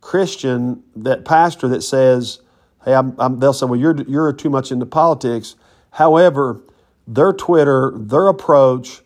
Christian 0.00 0.82
that 0.96 1.24
pastor 1.24 1.68
that 1.68 1.82
says, 1.82 2.40
"Hey, 2.84 2.94
I'm, 2.94 3.14
I'm, 3.18 3.38
they'll 3.38 3.52
say, 3.52 3.66
well, 3.66 3.78
you're 3.78 4.00
you're 4.02 4.32
too 4.32 4.50
much 4.50 4.72
into 4.72 4.86
politics." 4.86 5.56
However, 5.92 6.62
their 7.06 7.32
Twitter, 7.32 7.92
their 7.94 8.28
approach, 8.28 9.02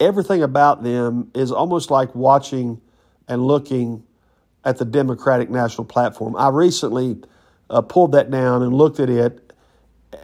everything 0.00 0.42
about 0.42 0.82
them 0.82 1.30
is 1.34 1.50
almost 1.52 1.90
like 1.90 2.14
watching 2.14 2.80
and 3.26 3.44
looking 3.44 4.04
at 4.64 4.78
the 4.78 4.84
Democratic 4.84 5.50
National 5.50 5.84
Platform. 5.84 6.36
I 6.36 6.48
recently 6.48 7.18
uh, 7.70 7.82
pulled 7.82 8.12
that 8.12 8.30
down 8.30 8.62
and 8.62 8.74
looked 8.74 9.00
at 9.00 9.10
it, 9.10 9.52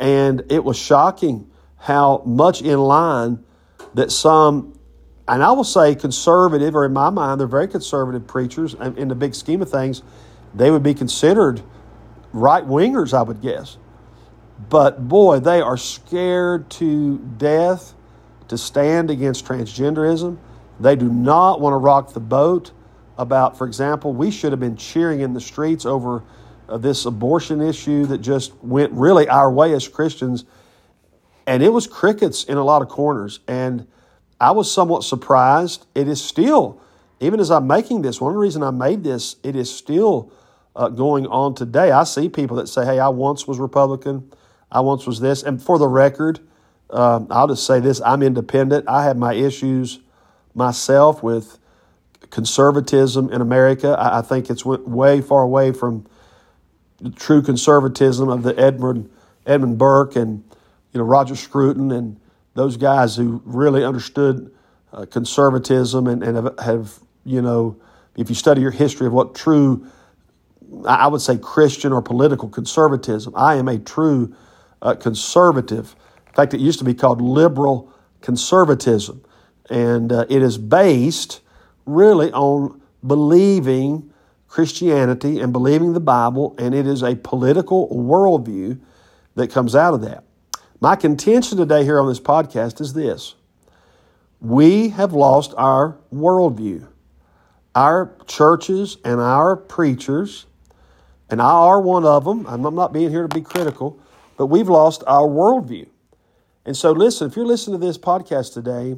and 0.01 0.43
it 0.51 0.65
was 0.65 0.79
shocking 0.79 1.51
how 1.77 2.23
much 2.25 2.63
in 2.63 2.79
line 2.79 3.45
that 3.95 4.11
some, 4.11 4.79
and 5.29 5.43
I 5.43 5.53
will 5.53 5.65
say 5.65 5.95
conservative, 5.95 6.75
or 6.75 6.85
in 6.85 6.93
my 6.93 7.11
mind, 7.11 7.41
they're 7.41 7.47
very 7.47 7.69
conservative 7.69 8.27
preachers. 8.27 8.75
In 8.75 9.09
the 9.09 9.15
big 9.15 9.35
scheme 9.35 9.63
of 9.63 9.71
things, 9.71 10.03
they 10.55 10.71
would 10.71 10.83
be 10.83 10.95
considered 10.95 11.63
right 12.33 12.65
wingers, 12.65 13.13
I 13.13 13.23
would 13.23 13.41
guess. 13.41 13.77
But 14.69 15.09
boy, 15.09 15.41
they 15.41 15.61
are 15.61 15.77
scared 15.77 16.71
to 16.71 17.19
death 17.19 17.95
to 18.49 18.59
stand 18.59 19.11
against 19.11 19.45
transgenderism. 19.45 20.39
They 20.81 20.97
do 20.97 21.09
not 21.09 21.61
want 21.61 21.73
to 21.75 21.79
rock 21.79 22.13
the 22.13 22.21
boat 22.21 22.73
about, 23.17 23.57
for 23.57 23.67
example, 23.67 24.13
we 24.13 24.31
should 24.31 24.53
have 24.53 24.61
been 24.61 24.77
cheering 24.77 25.21
in 25.21 25.35
the 25.35 25.41
streets 25.41 25.87
over 25.87 26.23
uh, 26.69 26.79
this 26.79 27.07
abortion 27.07 27.61
issue 27.61 28.07
that 28.07 28.19
just 28.19 28.55
went 28.63 28.93
really 28.93 29.29
our 29.29 29.51
way 29.51 29.73
as 29.73 29.87
Christians. 29.87 30.45
And 31.47 31.63
it 31.63 31.69
was 31.69 31.87
crickets 31.87 32.45
in 32.45 32.57
a 32.57 32.65
lot 32.65 32.83
of 32.83 32.89
corners. 32.89 33.41
And 33.47 33.87
I 34.41 34.51
was 34.51 34.71
somewhat 34.71 35.05
surprised. 35.05 35.87
It 35.95 36.09
is 36.09 36.23
still, 36.23 36.81
even 37.21 37.39
as 37.39 37.51
I'm 37.51 37.67
making 37.67 38.03
this, 38.03 38.21
one 38.21 38.35
reason 38.35 38.63
I 38.63 38.71
made 38.71 39.05
this, 39.05 39.37
it 39.43 39.55
is 39.55 39.75
still 39.75 40.33
uh, 40.75 40.89
going 40.89 41.27
on 41.27 41.55
today. 41.55 41.93
I 41.93 42.05
see 42.05 42.29
people 42.29 42.57
that 42.57 42.69
say, 42.69 42.85
hey, 42.85 42.99
I 42.99 43.09
once 43.09 43.47
was 43.47 43.59
Republican, 43.59 44.33
I 44.73 44.81
once 44.81 45.07
was 45.07 45.21
this. 45.21 45.43
And 45.43 45.63
for 45.63 45.79
the 45.79 45.87
record, 45.87 46.41
um, 46.95 47.27
I'll 47.31 47.49
just 47.49 47.67
say 47.67 47.81
this 47.81 48.01
I'm 48.01 48.23
independent. 48.23 48.89
I 48.89 49.05
have 49.05 49.17
my 49.17 49.35
issues 49.35 49.99
myself 50.55 51.23
with 51.23 51.59
conservatism 52.31 53.31
in 53.33 53.41
America. 53.41 53.97
I, 53.99 54.19
I 54.19 54.23
think 54.23 54.49
it's 54.51 54.65
went 54.65 54.89
way 54.89 55.21
far 55.21 55.43
away 55.43 55.73
from 55.73 56.07
the 57.01 57.11
true 57.11 57.43
conservatism 57.43 58.29
of 58.29 58.43
the 58.43 58.59
Edmund 58.59 59.11
Edmund 59.47 59.79
Burke 59.79 60.17
and 60.17 60.43
you 60.93 60.99
know 60.99 61.05
Roger 61.05 61.37
Scruton 61.37 61.91
and 61.91 62.21
those 62.55 62.77
guys 62.77 63.17
who 63.17 63.43
really 63.45 63.85
understood 63.85 64.55
uh, 64.93 65.07
conservatism 65.07 66.07
and, 66.07 66.23
and 66.23 66.37
have, 66.37 66.59
have, 66.61 67.01
you 67.25 67.43
know 67.43 67.77
if 68.17 68.29
you 68.29 68.35
study 68.37 68.61
your 68.61 68.71
history 68.71 69.09
of 69.09 69.13
what 69.13 69.35
true 69.35 69.91
I 70.87 71.09
would 71.09 71.21
say 71.21 71.37
Christian 71.37 71.93
or 71.93 72.03
political 72.03 72.49
conservatism. 72.49 73.35
I 73.37 73.57
am 73.57 73.69
a 73.69 73.79
true 73.79 74.35
uh, 74.81 74.95
conservative. 74.95 75.95
In 76.35 76.37
fact, 76.37 76.53
it 76.53 76.59
used 76.59 76.81
to 76.81 76.85
be 76.85 76.95
called 76.95 77.23
liberal 77.23 77.93
conservatism, 78.21 79.25
and 79.71 80.11
uh, 80.11 80.27
it 80.29 80.43
is 80.43 80.59
based 80.59 81.43
really 81.87 82.33
on 82.33 82.83
believing 83.07 84.13
Christianity 84.49 85.39
and 85.39 85.53
believing 85.53 85.93
the 85.93 86.01
Bible, 86.01 86.57
and 86.59 86.75
it 86.75 86.89
is 86.89 87.05
a 87.05 87.15
political 87.15 87.89
worldview 87.89 88.81
that 89.37 89.53
comes 89.53 89.77
out 89.77 89.95
of 89.95 90.01
that. 90.01 90.25
My 90.81 90.97
contention 90.97 91.57
today 91.57 91.85
here 91.85 92.01
on 92.01 92.09
this 92.09 92.19
podcast 92.19 92.81
is 92.81 92.95
this 92.95 93.37
we 94.41 94.89
have 94.89 95.13
lost 95.13 95.55
our 95.57 95.99
worldview. 96.13 96.89
Our 97.77 98.13
churches 98.27 98.97
and 99.05 99.21
our 99.21 99.55
preachers, 99.55 100.47
and 101.31 101.41
I 101.41 101.45
are 101.45 101.81
one 101.81 102.05
of 102.05 102.25
them, 102.25 102.45
I'm 102.49 102.63
not 102.75 102.93
being 102.93 103.11
here 103.11 103.23
to 103.23 103.33
be 103.33 103.41
critical, 103.41 104.01
but 104.37 104.47
we've 104.47 104.69
lost 104.69 105.05
our 105.07 105.29
worldview. 105.29 105.87
And 106.67 106.77
so, 106.77 106.93
listen, 106.93 107.29
if 107.29 107.37
you're 107.37 107.47
listening 107.47 107.81
to 107.81 107.87
this 107.87 107.99
podcast 107.99 108.55
today, 108.55 108.97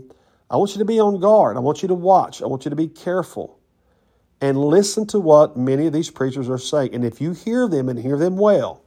I 0.49 0.57
want 0.57 0.73
you 0.73 0.79
to 0.79 0.85
be 0.85 1.01
on 1.01 1.19
guard. 1.19 1.57
I 1.57 1.61
want 1.61 1.83
you 1.83 1.89
to 1.89 1.95
watch. 1.95 2.43
I 2.43 2.47
want 2.47 2.65
you 2.65 2.71
to 2.71 2.77
be 2.77 2.89
careful 2.89 3.59
and 4.41 4.59
listen 4.59 5.07
to 5.09 5.19
what 5.19 5.57
many 5.57 5.87
of 5.87 5.93
these 5.93 6.11
preachers 6.11 6.49
are 6.49 6.59
saying. 6.59 6.95
And 6.95 7.05
if 7.05 7.21
you 7.21 7.33
hear 7.33 7.69
them 7.69 7.89
and 7.89 7.99
hear 7.99 8.17
them 8.17 8.37
well, 8.37 8.83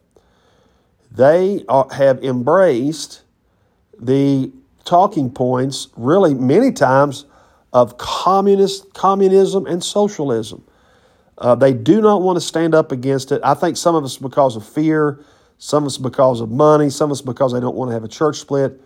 they 1.12 1.66
are, 1.68 1.88
have 1.92 2.24
embraced 2.24 3.24
the 4.00 4.52
talking 4.86 5.30
points, 5.30 5.90
really 5.98 6.34
many 6.34 6.72
times, 6.72 7.26
of 7.74 7.98
communist 7.98 8.94
communism 8.94 9.66
and 9.66 9.84
socialism. 9.84 10.64
Uh, 11.38 11.56
they 11.56 11.74
do 11.74 12.02
not 12.02 12.22
want 12.22 12.36
to 12.36 12.42
stand 12.42 12.74
up 12.74 12.92
against 12.92 13.32
it. 13.32 13.42
I 13.44 13.54
think 13.54 13.78
some 13.78 13.96
of 13.96 14.04
us 14.04 14.18
because 14.18 14.56
of 14.56 14.66
fear, 14.66 15.24
some 15.60 15.84
of 15.84 15.88
us 15.88 15.98
because 15.98 16.42
of 16.42 16.50
money, 16.50 16.90
some 16.90 17.12
of 17.12 17.18
us 17.18 17.22
because 17.22 17.54
they 17.54 17.60
don't 17.60 17.76
want 17.76 17.90
to 17.90 17.94
have 17.94 18.04
a 18.04 18.08
church 18.08 18.38
split. 18.38 18.82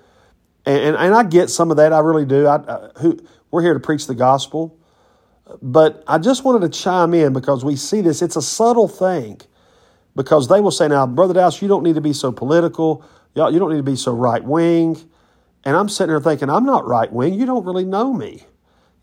And, 0.66 0.96
and, 0.96 1.14
I 1.14 1.24
get 1.24 1.50
some 1.50 1.72
of 1.72 1.78
that. 1.78 1.94
I 1.94 2.00
really 2.00 2.26
do. 2.26 2.48
I, 2.48 2.56
I, 2.56 2.90
who, 3.00 3.20
we're 3.52 3.62
here 3.62 3.74
to 3.74 3.80
preach 3.80 4.08
the 4.08 4.16
gospel. 4.16 4.78
But 5.62 6.04
I 6.08 6.18
just 6.18 6.44
wanted 6.44 6.62
to 6.72 6.80
chime 6.80 7.14
in 7.14 7.34
because 7.34 7.64
we 7.64 7.76
see 7.76 8.02
this. 8.02 8.22
It's 8.22 8.36
a 8.36 8.42
subtle 8.42 8.88
thing 8.88 9.42
because 10.16 10.48
they 10.48 10.62
will 10.62 10.72
say, 10.72 10.88
now, 10.88 11.06
Brother 11.06 11.34
Dowse, 11.34 11.62
you 11.62 11.68
don't 11.68 11.84
need 11.84 11.96
to 11.96 12.02
be 12.02 12.14
so 12.14 12.32
political. 12.32 13.06
You 13.36 13.60
don't 13.60 13.72
need 13.72 13.78
to 13.78 13.84
be 13.84 13.96
so 13.96 14.14
right 14.14 14.44
wing. 14.44 14.98
And 15.66 15.76
I'm 15.76 15.90
sitting 15.90 16.10
there 16.10 16.22
thinking, 16.22 16.50
I'm 16.50 16.66
not 16.66 16.88
right 16.88 17.12
wing. 17.12 17.34
You 17.34 17.46
don't 17.46 17.66
really 17.66 17.86
know 17.86 18.14
me. 18.14 18.44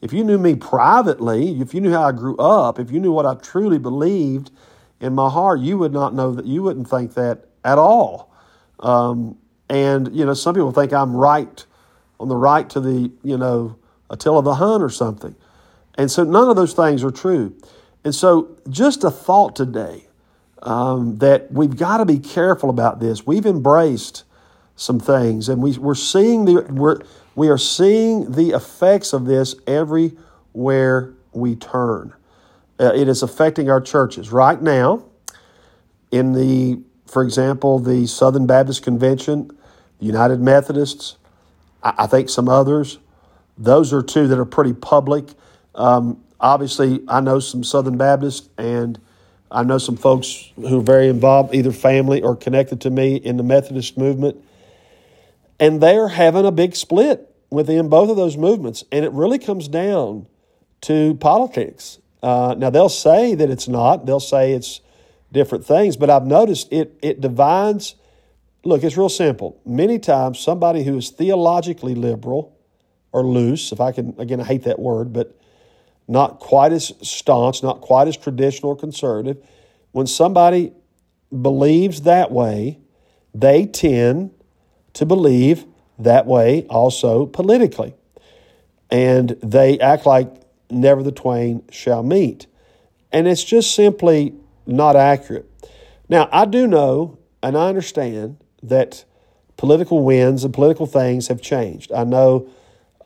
If 0.01 0.13
you 0.13 0.25
knew 0.25 0.39
me 0.39 0.55
privately, 0.55 1.61
if 1.61 1.75
you 1.75 1.81
knew 1.81 1.93
how 1.93 2.05
I 2.05 2.13
grew 2.13 2.37
up, 2.39 2.79
if 2.79 2.91
you 2.91 3.01
knew 3.01 3.13
what 3.13 3.27
I 3.27 3.35
truly 3.35 3.79
believed 3.79 4.51
in 4.99 5.15
my 5.15 5.29
heart, 5.29 5.61
you 5.61 5.77
would 5.79 5.93
not 5.93 6.15
know 6.15 6.33
that. 6.33 6.47
You 6.47 6.63
wouldn't 6.63 6.89
think 6.89 7.15
that 7.15 7.50
at 7.65 7.79
all. 7.79 8.33
Um, 8.81 9.37
and, 9.69 10.15
you 10.15 10.25
know, 10.25 10.35
some 10.35 10.55
people 10.55 10.73
think 10.73 10.93
I'm 10.93 11.15
right 11.17 11.65
on 12.19 12.29
the 12.29 12.37
right 12.37 12.69
to 12.71 12.81
the, 12.81 13.11
you 13.23 13.39
know, 13.39 13.77
Attila 14.11 14.43
the 14.43 14.55
Hun 14.55 14.83
or 14.83 14.91
something. 14.91 15.35
And 15.97 16.11
so 16.11 16.25
none 16.25 16.49
of 16.49 16.57
those 16.57 16.73
things 16.73 17.05
are 17.05 17.11
true. 17.11 17.55
And 18.05 18.15
so 18.15 18.57
just 18.69 19.05
a 19.05 19.11
thought 19.11 19.55
today 19.55 20.09
um, 20.63 21.19
that 21.19 21.53
we've 21.53 21.77
got 21.77 21.99
to 21.99 22.07
be 22.07 22.19
careful 22.19 22.71
about 22.71 23.01
this. 23.01 23.27
We've 23.27 23.47
embraced 23.47 24.25
some 24.77 24.99
things, 24.99 25.49
and 25.49 25.63
we, 25.63 25.77
we're 25.77 25.95
seeing 25.95 26.47
the 26.47 26.63
we're, 26.71 27.01
we 27.35 27.49
are 27.49 27.59
seeing 27.59 28.33
the 28.33 28.51
effects 28.51 29.13
of 29.13 29.27
this 29.27 29.55
everywhere 29.67 31.15
we 31.33 31.55
turn. 31.57 32.15
Uh, 32.79 32.93
it 32.95 33.09
is 33.09 33.23
affecting 33.23 33.71
our 33.71 33.81
churches 33.81 34.33
right 34.33 34.61
now. 34.61 35.05
In 36.11 36.33
the, 36.33 36.83
for 37.11 37.23
example, 37.23 37.79
the 37.81 38.07
Southern 38.07 38.47
Baptist 38.47 38.83
Convention, 38.83 39.51
the 39.99 40.07
United 40.07 40.41
Methodists, 40.41 41.17
I, 41.83 41.95
I 41.99 42.07
think 42.07 42.29
some 42.29 42.49
others. 42.49 42.99
Those 43.59 43.93
are 43.93 44.03
two 44.03 44.29
that 44.29 44.39
are 44.39 44.45
pretty 44.45 44.73
public. 44.73 45.29
Um, 45.75 46.23
obviously, 46.41 47.03
I 47.09 47.21
know 47.21 47.41
some 47.41 47.65
Southern 47.65 47.97
Baptists 47.97 48.49
and 48.57 48.99
I 49.51 49.65
know 49.65 49.79
some 49.79 49.97
folks 49.97 50.51
who 50.55 50.79
are 50.79 50.83
very 50.83 51.09
involved, 51.09 51.55
either 51.55 51.73
family 51.73 52.23
or 52.23 52.37
connected 52.37 52.81
to 52.83 52.91
me 52.91 53.17
in 53.17 53.37
the 53.37 53.43
Methodist 53.43 53.99
movement. 53.99 54.37
And 55.59 55.81
they're 55.81 56.09
having 56.09 56.47
a 56.47 56.53
big 56.53 56.77
split 56.77 57.35
within 57.51 57.89
both 57.89 58.09
of 58.09 58.17
those 58.17 58.37
movements. 58.37 58.85
And 58.93 59.05
it 59.05 59.11
really 59.13 59.41
comes 59.41 59.67
down 59.67 60.27
to 60.83 61.15
politics. 61.17 61.99
Uh, 62.23 62.55
now, 62.57 62.71
they'll 62.71 62.89
say 62.89 63.35
that 63.35 63.51
it's 63.51 63.67
not, 63.67 64.07
they'll 64.07 64.21
say 64.21 64.53
it's 64.53 64.81
different 65.33 65.65
things, 65.65 65.97
but 65.97 66.11
I've 66.11 66.27
noticed 66.27 66.73
it, 66.73 66.99
it 67.03 67.21
divides. 67.21 67.95
Look, 68.65 68.83
it's 68.83 68.97
real 68.97 69.09
simple. 69.09 69.61
Many 69.65 69.99
times, 69.99 70.39
somebody 70.39 70.83
who 70.85 70.97
is 70.97 71.11
theologically 71.11 71.95
liberal 71.95 72.57
or 73.13 73.25
loose, 73.25 73.73
if 73.73 73.81
I 73.81 73.93
can, 73.93 74.15
again, 74.19 74.41
I 74.41 74.45
hate 74.45 74.65
that 74.65 74.79
word, 74.79 75.13
but 75.13 75.37
not 76.07 76.41
quite 76.41 76.73
as 76.73 76.93
staunch, 77.03 77.63
not 77.63 77.81
quite 77.81 78.09
as 78.09 78.17
traditional 78.17 78.73
or 78.73 78.77
conservative, 78.77 79.39
when 79.93 80.07
somebody 80.07 80.73
believes 81.31 82.03
that 82.03 82.31
way, 82.31 82.79
they 83.33 83.67
tend 83.67 84.33
to 84.95 85.07
believe 85.07 85.65
that 85.99 86.27
way 86.27 86.67
also 86.69 87.27
politically. 87.27 87.95
And 88.91 89.31
they 89.43 89.79
act 89.79 90.05
like 90.05 90.29
never 90.69 91.03
the 91.03 91.13
twain 91.13 91.63
shall 91.71 92.03
meet. 92.03 92.47
And 93.13 93.29
it's 93.29 93.45
just 93.45 93.75
simply 93.75 94.35
not 94.71 94.97
accurate. 94.97 95.51
Now, 96.09 96.29
I 96.33 96.45
do 96.45 96.67
know 96.67 97.19
and 97.43 97.57
I 97.57 97.69
understand 97.69 98.39
that 98.63 99.05
political 99.57 100.03
winds 100.03 100.45
and 100.45 100.53
political 100.53 100.87
things 100.87 101.29
have 101.29 101.41
changed. 101.41 101.93
I 101.93 102.05
know 102.05 102.49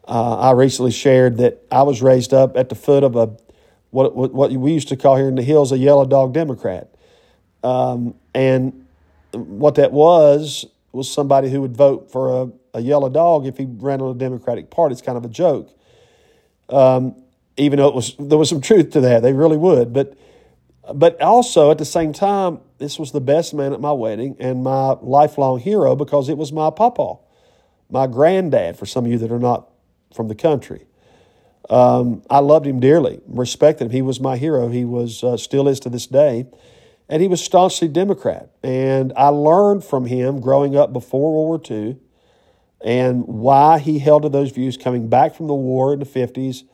uh, 0.07 0.39
I 0.39 0.53
recently 0.53 0.91
shared 0.91 1.39
that 1.39 1.63
I 1.71 1.83
was 1.83 2.03
raised 2.03 2.35
up 2.35 2.57
at 2.57 2.69
the 2.69 2.75
foot 2.75 3.03
of 3.03 3.17
a 3.17 3.37
what 3.91 4.15
what 4.15 4.51
we 4.51 4.73
used 4.73 4.89
to 4.89 4.97
call 4.97 5.17
here 5.17 5.29
in 5.29 5.37
the 5.37 5.43
hills 5.43 5.71
a 5.71 5.79
yellow 5.79 6.05
dog 6.05 6.33
Democrat, 6.33 6.93
um, 7.63 8.15
and 8.35 8.87
what 9.33 9.77
that 9.77 9.93
was 9.93 10.67
was 10.93 11.11
somebody 11.11 11.49
who 11.49 11.61
would 11.61 11.77
vote 11.77 12.11
for 12.11 12.43
a, 12.43 12.79
a 12.79 12.81
yellow 12.81 13.09
dog 13.09 13.47
if 13.47 13.57
he 13.57 13.67
ran 13.67 14.01
on 14.01 14.15
a 14.15 14.19
Democratic 14.19 14.69
Party. 14.69 14.93
It's 14.93 15.03
kind 15.03 15.17
of 15.17 15.25
a 15.25 15.29
joke, 15.29 15.71
um, 16.71 17.15
even 17.57 17.79
though 17.79 17.89
it 17.89 17.95
was 17.95 18.17
there 18.19 18.37
was 18.37 18.49
some 18.49 18.61
truth 18.61 18.91
to 18.91 19.01
that. 19.03 19.23
They 19.23 19.33
really 19.33 19.57
would, 19.57 19.93
but 19.93 20.19
but 20.93 21.21
also 21.21 21.71
at 21.71 21.79
the 21.79 21.85
same 21.85 22.13
time, 22.13 22.61
this 22.79 22.99
was 22.99 23.13
the 23.13 23.21
best 23.21 23.55
man 23.55 23.73
at 23.73 23.81
my 23.81 23.93
wedding 23.93 24.37
and 24.39 24.63
my 24.63 24.97
lifelong 25.01 25.59
hero 25.59 25.97
because 25.97 26.29
it 26.29 26.37
was 26.37 26.53
my 26.53 26.71
papa, 26.71 27.15
my 27.91 28.07
granddad. 28.07 28.77
For 28.77 28.87
some 28.87 29.05
of 29.07 29.11
you 29.11 29.19
that 29.19 29.33
are 29.33 29.39
not 29.39 29.71
from 30.15 30.29
the 30.29 30.35
country. 30.35 30.87
Um, 31.71 32.23
I 32.29 32.41
loved 32.41 32.67
him 32.67 32.79
dearly, 32.79 33.21
respected 33.27 33.87
him. 33.87 33.91
He 33.91 34.03
was 34.03 34.21
my 34.21 34.37
hero. 34.37 34.69
He 34.69 34.85
was 34.85 35.25
uh, 35.25 35.37
still 35.37 35.67
is 35.67 35.81
to 35.81 35.89
this 35.89 36.07
day, 36.07 36.47
and 37.09 37.23
he 37.23 37.29
was 37.29 37.43
staunchly 37.43 37.89
Democrat. 37.89 38.51
And 38.63 39.13
I 39.17 39.29
learned 39.29 39.85
from 39.85 40.07
him 40.07 40.41
growing 40.41 40.77
up 40.77 40.93
before 40.93 41.33
World 41.33 41.69
War 41.71 41.79
II, 41.79 41.97
and 42.85 43.27
why 43.27 43.79
he 43.79 43.99
held 43.99 44.25
to 44.25 44.29
those 44.29 44.51
views. 44.51 44.77
Coming 44.77 45.09
back 45.09 45.35
from 45.35 45.47
the 45.47 45.55
war 45.55 45.95
in 45.95 46.01
the 46.01 46.05
fifties, 46.05 46.65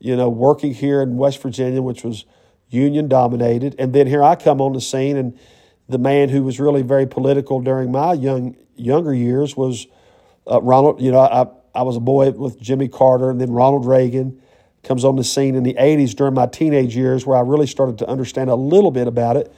you 0.00 0.16
know, 0.16 0.28
working 0.28 0.74
here 0.74 1.00
in 1.00 1.16
West 1.16 1.40
Virginia, 1.40 1.80
which 1.80 2.02
was 2.02 2.24
Union 2.72 3.08
dominated, 3.08 3.74
and 3.78 3.92
then 3.92 4.06
here 4.06 4.22
I 4.22 4.34
come 4.34 4.60
on 4.60 4.72
the 4.72 4.80
scene, 4.80 5.16
and 5.16 5.38
the 5.88 5.98
man 5.98 6.28
who 6.28 6.42
was 6.42 6.58
really 6.58 6.82
very 6.82 7.06
political 7.06 7.60
during 7.60 7.92
my 7.92 8.12
young 8.14 8.56
younger 8.76 9.12
years 9.12 9.56
was 9.56 9.86
uh, 10.50 10.60
Ronald. 10.62 11.00
You 11.00 11.12
know, 11.12 11.20
I 11.20 11.46
I 11.74 11.82
was 11.82 11.96
a 11.96 12.00
boy 12.00 12.30
with 12.30 12.60
Jimmy 12.60 12.88
Carter 12.88 13.30
and 13.30 13.40
then 13.40 13.50
Ronald 13.50 13.86
Reagan 13.86 14.40
comes 14.82 15.04
on 15.04 15.16
the 15.16 15.24
scene 15.24 15.54
in 15.54 15.62
the 15.62 15.74
80s 15.74 16.14
during 16.14 16.34
my 16.34 16.46
teenage 16.46 16.96
years 16.96 17.24
where 17.24 17.36
I 17.36 17.40
really 17.40 17.66
started 17.66 17.98
to 17.98 18.08
understand 18.08 18.50
a 18.50 18.54
little 18.54 18.90
bit 18.90 19.06
about 19.06 19.36
it. 19.36 19.52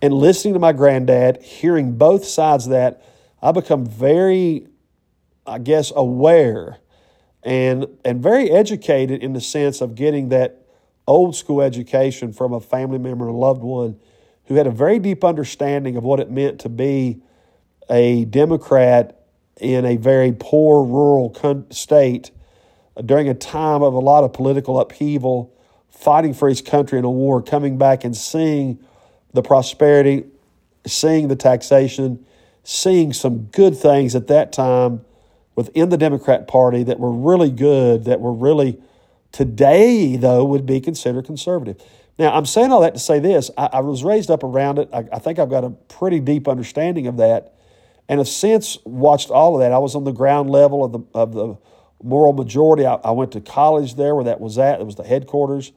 And 0.00 0.14
listening 0.14 0.54
to 0.54 0.60
my 0.60 0.72
granddad, 0.72 1.42
hearing 1.42 1.96
both 1.96 2.24
sides 2.24 2.66
of 2.66 2.72
that, 2.72 3.02
I 3.42 3.50
become 3.52 3.84
very, 3.84 4.68
I 5.46 5.58
guess, 5.58 5.90
aware 5.96 6.78
and, 7.42 7.86
and 8.04 8.22
very 8.22 8.50
educated 8.50 9.22
in 9.22 9.32
the 9.32 9.40
sense 9.40 9.80
of 9.80 9.94
getting 9.94 10.28
that 10.28 10.57
old 11.08 11.34
school 11.34 11.62
education 11.62 12.32
from 12.32 12.52
a 12.52 12.60
family 12.60 12.98
member, 12.98 13.26
a 13.26 13.32
loved 13.32 13.62
one 13.62 13.98
who 14.44 14.54
had 14.54 14.66
a 14.66 14.70
very 14.70 14.98
deep 14.98 15.24
understanding 15.24 15.96
of 15.96 16.04
what 16.04 16.20
it 16.20 16.30
meant 16.30 16.60
to 16.60 16.68
be 16.68 17.20
a 17.90 18.24
Democrat 18.26 19.20
in 19.60 19.84
a 19.84 19.96
very 19.96 20.32
poor 20.32 20.84
rural 20.84 21.34
state 21.70 22.30
during 23.04 23.28
a 23.28 23.34
time 23.34 23.82
of 23.82 23.94
a 23.94 23.98
lot 23.98 24.22
of 24.22 24.32
political 24.32 24.78
upheaval, 24.78 25.52
fighting 25.90 26.34
for 26.34 26.48
his 26.48 26.60
country 26.60 26.98
in 26.98 27.04
a 27.04 27.10
war, 27.10 27.42
coming 27.42 27.78
back 27.78 28.04
and 28.04 28.16
seeing 28.16 28.78
the 29.32 29.42
prosperity, 29.42 30.24
seeing 30.86 31.28
the 31.28 31.36
taxation, 31.36 32.24
seeing 32.64 33.12
some 33.12 33.44
good 33.46 33.76
things 33.76 34.14
at 34.14 34.26
that 34.26 34.52
time 34.52 35.00
within 35.54 35.88
the 35.88 35.96
Democrat 35.96 36.46
Party 36.46 36.82
that 36.82 37.00
were 37.00 37.12
really 37.12 37.50
good, 37.50 38.04
that 38.04 38.20
were 38.20 38.32
really 38.32 38.78
today, 39.32 40.16
though, 40.16 40.44
would 40.44 40.66
be 40.66 40.80
considered 40.80 41.26
conservative. 41.26 41.82
Now, 42.18 42.34
I'm 42.34 42.46
saying 42.46 42.72
all 42.72 42.80
that 42.80 42.94
to 42.94 43.00
say 43.00 43.20
this 43.20 43.50
I, 43.56 43.68
I 43.74 43.80
was 43.80 44.02
raised 44.02 44.30
up 44.30 44.42
around 44.42 44.78
it. 44.78 44.88
I, 44.92 45.04
I 45.12 45.18
think 45.18 45.38
I've 45.38 45.50
got 45.50 45.64
a 45.64 45.70
pretty 45.70 46.20
deep 46.20 46.48
understanding 46.48 47.06
of 47.06 47.16
that 47.18 47.54
and 48.08 48.18
have 48.18 48.28
since 48.28 48.78
watched 48.84 49.30
all 49.30 49.54
of 49.54 49.60
that. 49.60 49.72
I 49.72 49.78
was 49.78 49.94
on 49.94 50.04
the 50.04 50.12
ground 50.12 50.50
level 50.50 50.84
of 50.84 50.92
the 50.92 51.00
of 51.14 51.32
the 51.34 51.56
moral 52.02 52.32
majority. 52.32 52.86
I, 52.86 52.94
I 52.94 53.10
went 53.10 53.32
to 53.32 53.40
college 53.40 53.94
there 53.94 54.14
where 54.14 54.24
that 54.24 54.40
was 54.40 54.58
at. 54.58 54.80
It 54.80 54.86
was 54.86 54.96
the 54.96 55.04
headquarters. 55.04 55.72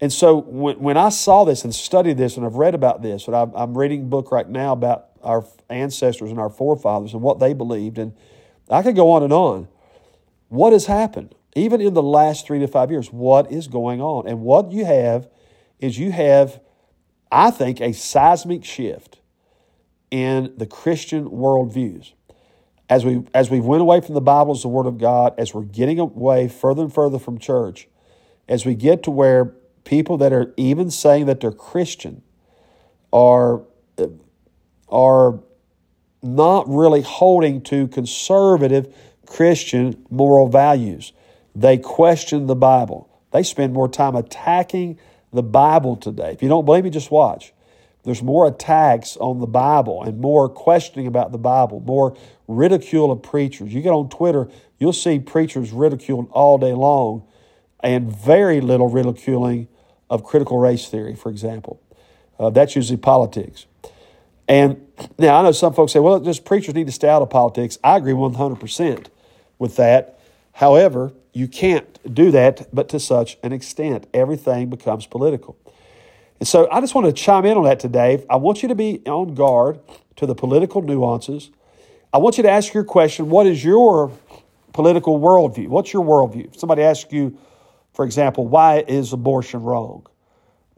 And 0.00 0.12
so 0.12 0.40
when, 0.40 0.78
when 0.78 0.96
I 0.96 1.08
saw 1.08 1.44
this 1.44 1.64
and 1.64 1.74
studied 1.74 2.18
this 2.18 2.36
and 2.36 2.46
I've 2.46 2.54
read 2.54 2.74
about 2.74 3.02
this, 3.02 3.26
and 3.26 3.34
I'm, 3.34 3.52
I'm 3.54 3.76
reading 3.76 4.02
a 4.02 4.06
book 4.06 4.30
right 4.30 4.48
now 4.48 4.72
about 4.72 5.06
our 5.22 5.44
ancestors 5.68 6.30
and 6.30 6.38
our 6.38 6.50
forefathers 6.50 7.12
and 7.12 7.22
what 7.22 7.40
they 7.40 7.52
believed, 7.52 7.98
and 7.98 8.12
I 8.70 8.82
could 8.82 8.94
go 8.94 9.10
on 9.10 9.22
and 9.22 9.32
on. 9.32 9.68
What 10.48 10.72
has 10.72 10.86
happened? 10.86 11.34
Even 11.54 11.80
in 11.80 11.94
the 11.94 12.02
last 12.02 12.46
three 12.46 12.58
to 12.58 12.68
five 12.68 12.90
years, 12.90 13.12
what 13.12 13.50
is 13.50 13.68
going 13.68 14.00
on? 14.00 14.28
And 14.28 14.40
what 14.40 14.70
you 14.70 14.84
have 14.84 15.28
is 15.80 15.98
you 15.98 16.12
have, 16.12 16.60
I 17.32 17.50
think, 17.50 17.80
a 17.80 17.92
seismic 17.92 18.64
shift 18.64 19.20
in 20.10 20.54
the 20.56 20.66
Christian 20.66 21.28
worldviews. 21.28 22.12
As 22.90 23.04
we 23.04 23.22
as 23.34 23.50
we 23.50 23.60
went 23.60 23.82
away 23.82 24.00
from 24.00 24.14
the 24.14 24.20
Bible 24.20 24.54
as 24.54 24.62
the 24.62 24.68
Word 24.68 24.86
of 24.86 24.96
God, 24.96 25.34
as 25.36 25.52
we're 25.52 25.62
getting 25.62 25.98
away 25.98 26.48
further 26.48 26.82
and 26.82 26.92
further 26.92 27.18
from 27.18 27.38
church, 27.38 27.86
as 28.48 28.64
we 28.64 28.74
get 28.74 29.02
to 29.02 29.10
where 29.10 29.52
people 29.84 30.16
that 30.18 30.32
are 30.32 30.54
even 30.56 30.90
saying 30.90 31.26
that 31.26 31.40
they're 31.40 31.52
Christian 31.52 32.22
are 33.12 33.62
are 34.88 35.40
not 36.22 36.68
really 36.68 37.02
holding 37.02 37.60
to 37.62 37.88
conservative 37.88 38.94
Christian 39.26 40.04
moral 40.10 40.48
values. 40.48 41.12
They 41.58 41.76
question 41.76 42.46
the 42.46 42.54
Bible. 42.54 43.08
They 43.32 43.42
spend 43.42 43.72
more 43.72 43.88
time 43.88 44.14
attacking 44.14 45.00
the 45.32 45.42
Bible 45.42 45.96
today. 45.96 46.30
If 46.30 46.40
you 46.40 46.48
don't 46.48 46.64
believe 46.64 46.84
me, 46.84 46.90
just 46.90 47.10
watch. 47.10 47.52
There's 48.04 48.22
more 48.22 48.46
attacks 48.46 49.16
on 49.16 49.40
the 49.40 49.46
Bible 49.46 50.04
and 50.04 50.20
more 50.20 50.48
questioning 50.48 51.08
about 51.08 51.32
the 51.32 51.38
Bible, 51.38 51.80
more 51.80 52.16
ridicule 52.46 53.10
of 53.10 53.22
preachers. 53.22 53.74
You 53.74 53.82
get 53.82 53.90
on 53.90 54.08
Twitter, 54.08 54.48
you'll 54.78 54.92
see 54.92 55.18
preachers 55.18 55.72
ridiculed 55.72 56.28
all 56.30 56.58
day 56.58 56.72
long 56.72 57.26
and 57.80 58.10
very 58.10 58.60
little 58.60 58.88
ridiculing 58.88 59.66
of 60.08 60.22
critical 60.22 60.58
race 60.58 60.88
theory, 60.88 61.16
for 61.16 61.28
example. 61.28 61.82
Uh, 62.38 62.50
that's 62.50 62.76
usually 62.76 62.98
politics. 62.98 63.66
And 64.46 64.86
now 65.18 65.40
I 65.40 65.42
know 65.42 65.52
some 65.52 65.74
folks 65.74 65.92
say, 65.92 65.98
well, 65.98 66.20
just 66.20 66.44
preachers 66.44 66.74
need 66.74 66.86
to 66.86 66.92
stay 66.92 67.08
out 67.08 67.20
of 67.20 67.30
politics. 67.30 67.78
I 67.82 67.96
agree 67.96 68.12
100% 68.12 69.06
with 69.58 69.74
that. 69.74 70.20
However, 70.52 71.12
you 71.32 71.48
can't 71.48 72.14
do 72.14 72.30
that, 72.30 72.68
but 72.72 72.88
to 72.90 73.00
such 73.00 73.38
an 73.42 73.52
extent. 73.52 74.06
Everything 74.14 74.70
becomes 74.70 75.06
political. 75.06 75.56
And 76.40 76.48
so 76.48 76.68
I 76.70 76.80
just 76.80 76.94
want 76.94 77.06
to 77.06 77.12
chime 77.12 77.44
in 77.44 77.56
on 77.56 77.64
that 77.64 77.80
today. 77.80 78.24
I 78.30 78.36
want 78.36 78.62
you 78.62 78.68
to 78.68 78.74
be 78.74 79.02
on 79.06 79.34
guard 79.34 79.80
to 80.16 80.26
the 80.26 80.34
political 80.34 80.82
nuances. 80.82 81.50
I 82.12 82.18
want 82.18 82.38
you 82.38 82.42
to 82.44 82.50
ask 82.50 82.72
your 82.72 82.84
question 82.84 83.28
what 83.28 83.46
is 83.46 83.62
your 83.62 84.12
political 84.72 85.18
worldview. 85.18 85.68
What's 85.68 85.92
your 85.92 86.04
worldview? 86.04 86.54
If 86.54 86.58
somebody 86.58 86.82
asks 86.82 87.12
you, 87.12 87.38
for 87.92 88.04
example, 88.04 88.46
why 88.46 88.84
is 88.86 89.12
abortion 89.12 89.62
wrong? 89.62 90.06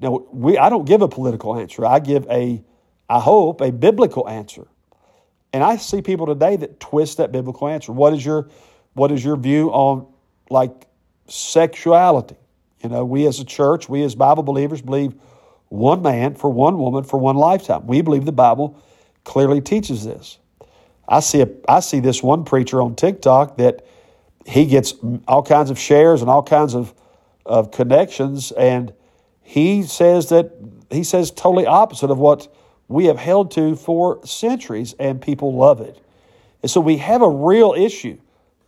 Now, 0.00 0.26
we, 0.32 0.56
I 0.56 0.70
don't 0.70 0.86
give 0.86 1.02
a 1.02 1.08
political 1.08 1.58
answer. 1.58 1.84
I 1.84 1.98
give 1.98 2.26
a, 2.30 2.64
I 3.08 3.20
hope, 3.20 3.60
a 3.60 3.70
biblical 3.70 4.26
answer. 4.28 4.66
And 5.52 5.62
I 5.62 5.76
see 5.76 6.00
people 6.00 6.26
today 6.26 6.56
that 6.56 6.80
twist 6.80 7.18
that 7.18 7.32
biblical 7.32 7.68
answer. 7.68 7.92
What 7.92 8.14
is 8.14 8.24
your, 8.24 8.48
what 8.94 9.12
is 9.12 9.22
your 9.22 9.36
view 9.36 9.68
on 9.70 10.06
like 10.50 10.86
sexuality? 11.26 12.36
You 12.82 12.90
know, 12.90 13.04
we 13.04 13.26
as 13.26 13.40
a 13.40 13.44
church, 13.44 13.88
we 13.88 14.02
as 14.02 14.14
Bible 14.14 14.42
believers 14.42 14.82
believe 14.82 15.14
one 15.68 16.02
man 16.02 16.34
for 16.34 16.50
one 16.50 16.78
woman 16.78 17.04
for 17.04 17.18
one 17.18 17.36
lifetime. 17.36 17.86
We 17.86 18.02
believe 18.02 18.24
the 18.24 18.32
Bible 18.32 18.80
clearly 19.24 19.60
teaches 19.60 20.04
this. 20.04 20.38
I 21.08 21.20
see 21.20 21.42
a, 21.42 21.48
I 21.68 21.80
see 21.80 22.00
this 22.00 22.22
one 22.22 22.44
preacher 22.44 22.80
on 22.80 22.94
TikTok 22.94 23.56
that 23.58 23.84
he 24.46 24.66
gets 24.66 24.94
all 25.28 25.42
kinds 25.42 25.70
of 25.70 25.78
shares 25.78 26.22
and 26.22 26.30
all 26.30 26.42
kinds 26.42 26.74
of, 26.74 26.94
of 27.44 27.70
connections, 27.70 28.52
and 28.52 28.92
he 29.42 29.82
says 29.82 30.28
that 30.28 30.52
he 30.90 31.04
says 31.04 31.30
totally 31.30 31.66
opposite 31.66 32.10
of 32.10 32.18
what 32.18 32.52
we 32.88 33.06
have 33.06 33.18
held 33.18 33.50
to 33.52 33.76
for 33.76 34.24
centuries, 34.26 34.94
and 34.98 35.20
people 35.20 35.54
love 35.54 35.80
it. 35.80 36.00
And 36.62 36.70
so 36.70 36.80
we 36.80 36.96
have 36.98 37.22
a 37.22 37.28
real 37.28 37.74
issue. 37.76 38.18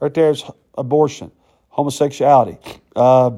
Right 0.01 0.13
there's 0.13 0.45
abortion, 0.77 1.31
homosexuality, 1.73 2.59
uh, 2.95 3.31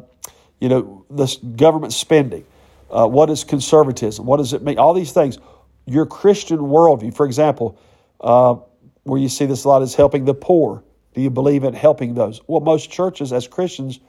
you 0.61 0.69
know, 0.69 1.07
this 1.09 1.37
government 1.37 1.93
spending. 1.93 2.45
Uh, 2.91 3.07
what 3.07 3.31
is 3.31 3.45
conservatism? 3.45 4.27
What 4.27 4.37
does 4.37 4.53
it 4.53 4.63
mean? 4.63 4.79
All 4.79 4.93
these 4.93 5.13
things. 5.13 5.39
Your 5.87 6.07
Christian 6.07 6.59
worldview, 6.59 7.15
for 7.15 7.27
example, 7.27 7.79
uh, 8.21 8.57
where 9.05 9.21
you 9.21 9.29
see 9.29 9.47
this 9.47 9.65
a 9.65 9.69
lot 9.69 9.83
is 9.83 9.95
helping 9.95 10.25
the 10.25 10.35
poor. 10.35 10.83
Do 11.15 11.21
you 11.21 11.31
believe 11.31 11.65
in 11.65 11.75
helping 11.75 12.15
those? 12.15 12.41
Well, 12.47 12.61
most 12.61 12.91
churches 12.91 13.33
as 13.33 13.47
Christians, 13.47 14.01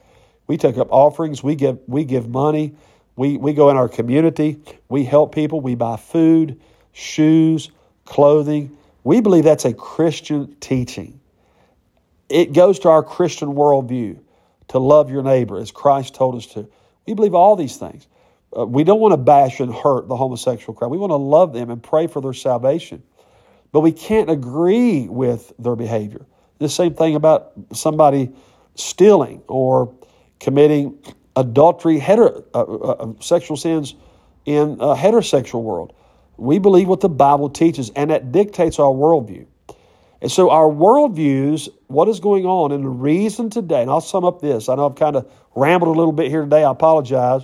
we 0.46 0.56
take 0.56 0.76
up 0.78 0.88
offerings, 0.90 1.42
we 1.42 1.54
give 1.54 1.78
we 1.86 2.04
give 2.04 2.28
money, 2.28 2.74
we 3.14 3.36
we 3.36 3.52
go 3.52 3.70
in 3.70 3.76
our 3.76 3.88
community, 3.88 4.58
we 4.88 5.04
help 5.04 5.34
people, 5.34 5.60
we 5.60 5.74
buy 5.74 5.96
food, 5.96 6.60
shoes, 6.92 7.70
clothing. 8.04 8.76
We 9.04 9.20
believe 9.20 9.44
that's 9.44 9.64
a 9.64 9.74
Christian 9.74 10.56
teaching. 10.60 11.20
It 12.28 12.52
goes 12.52 12.78
to 12.80 12.88
our 12.88 13.02
Christian 13.02 13.54
worldview 13.54 14.18
to 14.68 14.78
love 14.78 15.10
your 15.10 15.22
neighbor 15.22 15.58
as 15.58 15.70
Christ 15.70 16.14
told 16.14 16.34
us 16.34 16.46
to. 16.48 16.68
We 17.06 17.14
believe 17.14 17.34
all 17.34 17.56
these 17.56 17.76
things. 17.76 18.06
Uh, 18.56 18.66
we 18.66 18.84
don't 18.84 19.00
want 19.00 19.12
to 19.12 19.18
bash 19.18 19.60
and 19.60 19.72
hurt 19.72 20.08
the 20.08 20.16
homosexual 20.16 20.74
crowd. 20.74 20.90
We 20.90 20.98
want 20.98 21.10
to 21.10 21.16
love 21.16 21.52
them 21.52 21.70
and 21.70 21.82
pray 21.82 22.06
for 22.06 22.20
their 22.20 22.32
salvation 22.32 23.02
but 23.76 23.80
we 23.80 23.92
can't 23.92 24.30
agree 24.30 25.06
with 25.06 25.52
their 25.58 25.76
behavior. 25.76 26.24
The 26.60 26.68
same 26.70 26.94
thing 26.94 27.14
about 27.14 27.52
somebody 27.74 28.32
stealing 28.74 29.42
or 29.48 29.94
committing 30.40 30.98
adultery, 31.36 31.98
hetero, 31.98 32.42
uh, 32.54 32.62
uh, 32.62 32.90
uh, 32.92 33.12
sexual 33.20 33.58
sins 33.58 33.94
in 34.46 34.78
a 34.80 34.94
heterosexual 34.94 35.62
world. 35.62 35.92
We 36.38 36.58
believe 36.58 36.88
what 36.88 37.00
the 37.00 37.10
Bible 37.10 37.50
teaches, 37.50 37.90
and 37.90 38.10
that 38.10 38.32
dictates 38.32 38.78
our 38.78 38.90
worldview. 38.90 39.46
And 40.22 40.32
so, 40.32 40.50
our 40.50 40.68
worldviews, 40.68 41.68
what 41.88 42.08
is 42.08 42.20
going 42.20 42.46
on, 42.46 42.72
and 42.72 42.84
the 42.84 42.88
reason 42.88 43.50
today, 43.50 43.82
and 43.82 43.90
I'll 43.90 44.00
sum 44.00 44.24
up 44.24 44.40
this. 44.40 44.68
I 44.68 44.74
know 44.74 44.86
I've 44.88 44.96
kind 44.96 45.16
of 45.16 45.30
rambled 45.54 45.94
a 45.94 45.98
little 45.98 46.12
bit 46.12 46.30
here 46.30 46.42
today. 46.42 46.64
I 46.64 46.70
apologize. 46.70 47.42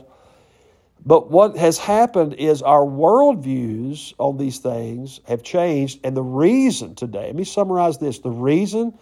But 1.05 1.31
what 1.31 1.57
has 1.57 1.79
happened 1.79 2.35
is 2.35 2.63
our 2.63 2.85
worldviews 2.85 4.15
on 4.19 4.39
these 4.39 4.59
things 4.59 5.21
have 5.27 5.43
changed. 5.43 5.99
And 6.05 6.17
the 6.17 6.23
reason 6.23 6.95
today, 6.95 7.27
let 7.27 7.35
me 7.35 7.45
summarize 7.45 7.99
this 7.99 8.21
the 8.21 8.31
reason 8.31 8.97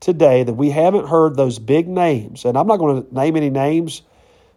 today 0.00 0.42
that 0.42 0.54
we 0.54 0.70
haven't 0.70 1.08
heard 1.08 1.36
those 1.36 1.58
big 1.58 1.88
names, 1.88 2.44
and 2.44 2.58
I'm 2.58 2.66
not 2.66 2.78
going 2.78 3.04
to 3.04 3.14
name 3.14 3.36
any 3.36 3.50
names, 3.50 4.02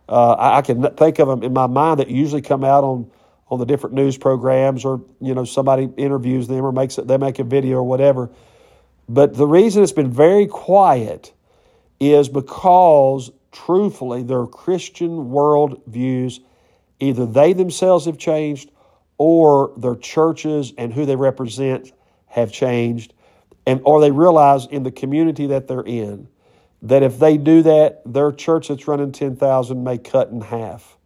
uh, 0.10 0.34
I, 0.34 0.58
I, 0.58 0.62
can 0.62 0.82
think 0.96 1.20
of 1.20 1.28
them 1.28 1.44
in 1.44 1.54
my 1.54 1.68
mind 1.68 2.00
that 2.00 2.10
usually 2.10 2.42
come 2.42 2.64
out 2.64 2.84
on, 2.84 3.12
on 3.50 3.60
the 3.60 3.66
different 3.66 3.96
news 3.96 4.18
programs 4.18 4.86
or, 4.86 5.02
you 5.20 5.36
know, 5.36 5.44
somebody 5.44 5.90
interviews 5.98 6.48
them 6.48 6.66
or 6.66 6.72
makes 6.72 6.98
it, 6.98 7.08
they 7.08 7.18
make 7.18 7.40
a 7.40 7.44
video 7.44 7.78
or 7.78 7.84
whatever. 7.84 8.30
But 9.10 9.36
the 9.36 9.48
reason 9.48 9.84
it's 9.84 9.92
been 9.92 10.12
very 10.12 10.48
quiet 10.48 11.34
is 12.00 12.30
because, 12.30 13.32
truthfully, 13.52 14.24
their 14.24 14.46
Christian 14.46 15.30
worldviews 15.30 16.40
Either 17.00 17.26
they 17.26 17.54
themselves 17.54 18.06
have 18.06 18.18
changed 18.18 18.72
or 19.18 19.74
their 19.78 19.96
churches 19.96 20.74
and 20.78 20.94
who 20.94 21.06
they 21.06 21.16
represent 21.16 21.92
have 22.28 22.52
changed, 22.52 23.14
and 23.66 23.82
or 23.84 24.02
they 24.02 24.12
realize 24.12 24.66
in 24.66 24.84
the 24.84 24.92
community 24.92 25.48
that 25.48 25.68
they're 25.68 25.82
in 25.82 26.28
that 26.84 27.02
if 27.02 27.18
they 27.18 27.38
do 27.38 27.64
that, 27.64 28.02
their 28.06 28.32
church 28.32 28.68
that's 28.68 28.88
running 28.88 29.12
10,000 29.12 29.84
may 29.84 29.98
cut 29.98 30.30
in 30.30 30.42
half. 30.42 30.98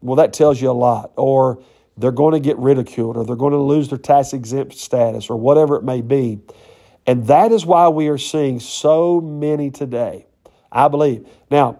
Well, 0.00 0.16
that 0.16 0.32
tells 0.32 0.60
you 0.60 0.70
a 0.70 0.72
lot. 0.72 1.12
Or 1.16 1.62
they're 1.96 2.10
going 2.10 2.34
to 2.34 2.40
get 2.40 2.58
ridiculed, 2.58 3.16
or 3.16 3.24
they're 3.24 3.36
going 3.36 3.52
to 3.52 3.58
lose 3.58 3.88
their 3.88 3.98
tax 3.98 4.32
exempt 4.32 4.76
status, 4.76 5.30
or 5.30 5.36
whatever 5.36 5.76
it 5.76 5.84
may 5.84 6.00
be. 6.00 6.40
And 7.08 7.26
that 7.28 7.52
is 7.52 7.64
why 7.64 7.88
we 7.88 8.08
are 8.08 8.18
seeing 8.18 8.60
so 8.60 9.18
many 9.18 9.70
today, 9.70 10.26
I 10.70 10.88
believe. 10.88 11.26
Now, 11.50 11.78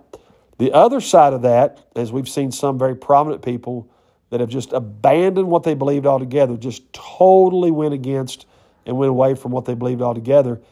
the 0.57 0.73
other 0.73 1.03
side 1.03 1.35
of 1.35 1.43
that, 1.43 1.85
as 1.95 2.11
we've 2.11 2.29
seen 2.29 2.51
some 2.51 2.79
very 2.79 2.97
prominent 2.97 3.43
people 3.43 3.91
that 4.31 4.41
have 4.41 4.49
just 4.49 4.73
abandoned 4.73 5.49
what 5.49 5.65
they 5.65 5.75
believed 5.75 6.07
altogether, 6.07 6.57
just 6.57 6.91
totally 6.95 7.71
went 7.71 7.93
against 7.93 8.47
and 8.87 8.97
went 8.97 9.11
away 9.11 9.35
from 9.35 9.53
what 9.53 9.67
they 9.67 9.75
believed 9.75 10.01
altogether. 10.01 10.63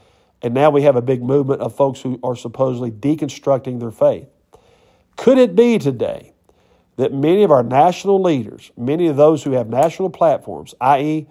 And 0.40 0.55
now 0.55 0.71
we 0.71 0.83
have 0.83 0.97
a 0.97 1.03
big 1.03 1.23
movement 1.23 1.61
of 1.61 1.77
folks 1.77 2.01
who 2.01 2.19
are 2.23 2.35
supposedly 2.35 2.90
deconstructing 2.90 3.79
their 3.79 3.90
faith. 3.90 4.27
Could 5.16 5.37
it 5.37 5.55
be 5.55 5.79
today 5.79 6.33
that 6.97 7.12
many 7.12 7.42
of 7.42 7.51
our 7.51 7.62
national 7.62 8.23
leaders, 8.23 8.73
many 8.75 9.07
of 9.07 9.16
those 9.16 9.42
who 9.42 9.51
have 9.51 9.69
national 9.69 10.09
platforms, 10.09 10.75
i.e., 10.81 11.27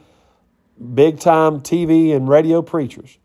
big 0.94 1.20
time 1.20 1.62
TV 1.62 2.16
and 2.16 2.28
radio 2.28 2.62
preachers, 2.62 3.18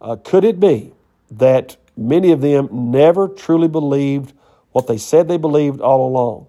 uh, 0.00 0.16
could 0.16 0.44
it 0.44 0.58
be 0.60 0.92
that 1.30 1.76
many 1.96 2.32
of 2.32 2.40
them 2.40 2.68
never 2.72 3.28
truly 3.28 3.68
believed 3.68 4.32
what 4.72 4.86
they 4.86 4.98
said 4.98 5.28
they 5.28 5.36
believed 5.36 5.80
all 5.80 6.06
along. 6.06 6.48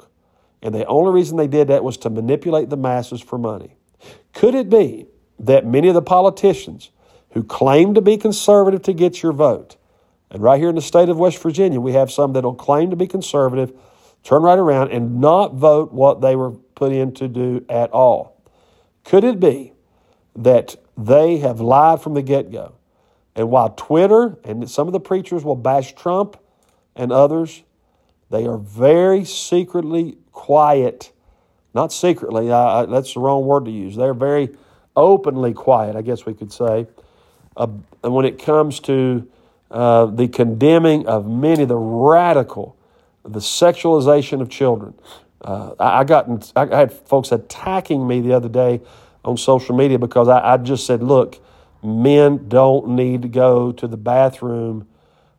And 0.61 0.73
the 0.73 0.85
only 0.85 1.13
reason 1.13 1.37
they 1.37 1.47
did 1.47 1.67
that 1.67 1.83
was 1.83 1.97
to 1.97 2.09
manipulate 2.09 2.69
the 2.69 2.77
masses 2.77 3.21
for 3.21 3.37
money. 3.37 3.75
Could 4.33 4.55
it 4.55 4.69
be 4.69 5.07
that 5.39 5.65
many 5.65 5.89
of 5.89 5.93
the 5.93 6.01
politicians 6.01 6.89
who 7.31 7.43
claim 7.43 7.93
to 7.93 8.01
be 8.01 8.17
conservative 8.17 8.81
to 8.83 8.93
get 8.93 9.21
your 9.21 9.33
vote, 9.33 9.75
and 10.29 10.41
right 10.41 10.59
here 10.59 10.69
in 10.69 10.75
the 10.75 10.81
state 10.81 11.09
of 11.09 11.17
West 11.17 11.41
Virginia, 11.41 11.79
we 11.79 11.93
have 11.93 12.11
some 12.11 12.33
that'll 12.33 12.55
claim 12.55 12.89
to 12.89 12.95
be 12.95 13.07
conservative, 13.07 13.73
turn 14.23 14.41
right 14.41 14.57
around 14.57 14.91
and 14.91 15.19
not 15.19 15.53
vote 15.53 15.91
what 15.91 16.21
they 16.21 16.35
were 16.35 16.51
put 16.51 16.91
in 16.91 17.13
to 17.15 17.27
do 17.27 17.65
at 17.69 17.91
all? 17.91 18.41
Could 19.03 19.23
it 19.23 19.39
be 19.39 19.72
that 20.35 20.75
they 20.97 21.37
have 21.37 21.59
lied 21.59 22.01
from 22.01 22.13
the 22.13 22.21
get 22.21 22.51
go? 22.51 22.73
And 23.35 23.49
while 23.49 23.69
Twitter 23.69 24.37
and 24.43 24.69
some 24.69 24.87
of 24.87 24.93
the 24.93 24.99
preachers 24.99 25.43
will 25.43 25.55
bash 25.55 25.93
Trump 25.95 26.37
and 26.95 27.11
others, 27.11 27.63
they 28.29 28.45
are 28.45 28.57
very 28.57 29.25
secretly 29.25 30.17
quiet. 30.31 31.11
Not 31.73 31.91
secretly, 31.91 32.51
I, 32.51 32.85
that's 32.85 33.15
the 33.15 33.19
wrong 33.19 33.45
word 33.45 33.65
to 33.65 33.71
use. 33.71 33.95
They're 33.95 34.13
very 34.13 34.49
openly 34.95 35.53
quiet, 35.53 35.95
I 35.95 36.01
guess 36.01 36.25
we 36.25 36.33
could 36.33 36.51
say. 36.51 36.87
Uh, 37.57 37.67
when 38.01 38.25
it 38.25 38.39
comes 38.39 38.79
to 38.81 39.27
uh, 39.71 40.05
the 40.05 40.27
condemning 40.27 41.07
of 41.07 41.27
many, 41.27 41.65
the 41.65 41.77
radical, 41.77 42.75
the 43.23 43.39
sexualization 43.39 44.41
of 44.41 44.49
children. 44.49 44.93
Uh, 45.41 45.73
I, 45.79 45.99
I 45.99 46.03
got 46.03 46.51
I 46.55 46.65
had 46.65 46.93
folks 46.93 47.31
attacking 47.31 48.07
me 48.07 48.21
the 48.21 48.33
other 48.33 48.49
day 48.49 48.81
on 49.23 49.37
social 49.37 49.75
media 49.75 49.99
because 49.99 50.27
I, 50.27 50.53
I 50.53 50.57
just 50.57 50.85
said, 50.85 51.01
look, 51.01 51.43
men 51.83 52.47
don't 52.47 52.89
need 52.89 53.21
to 53.21 53.27
go 53.27 53.71
to 53.71 53.87
the 53.87 53.97
bathroom 53.97 54.87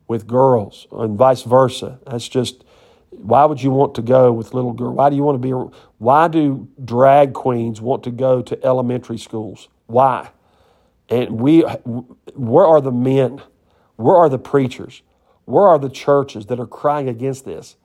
with 0.07 0.27
girls 0.27 0.87
and 0.91 1.17
vice 1.17 1.43
versa. 1.43 1.99
That's 2.05 2.27
just 2.27 2.63
why 3.09 3.45
would 3.45 3.61
you 3.61 3.71
want 3.71 3.95
to 3.95 4.01
go 4.01 4.31
with 4.31 4.53
little 4.53 4.73
girl? 4.73 4.93
Why 4.93 5.09
do 5.09 5.15
you 5.15 5.23
want 5.23 5.41
to 5.41 5.47
be? 5.47 5.77
Why 5.97 6.27
do 6.27 6.67
drag 6.83 7.33
queens 7.33 7.81
want 7.81 8.03
to 8.03 8.11
go 8.11 8.41
to 8.41 8.65
elementary 8.65 9.17
schools? 9.17 9.69
Why? 9.87 10.29
And 11.09 11.39
we, 11.39 11.61
where 11.61 12.65
are 12.65 12.81
the 12.81 12.91
men? 12.91 13.41
Where 13.95 14.15
are 14.17 14.29
the 14.29 14.39
preachers? 14.39 15.01
Where 15.45 15.67
are 15.67 15.79
the 15.79 15.89
churches 15.89 16.47
that 16.47 16.59
are 16.59 16.67
crying 16.67 17.07
against 17.07 17.45
this? 17.45 17.77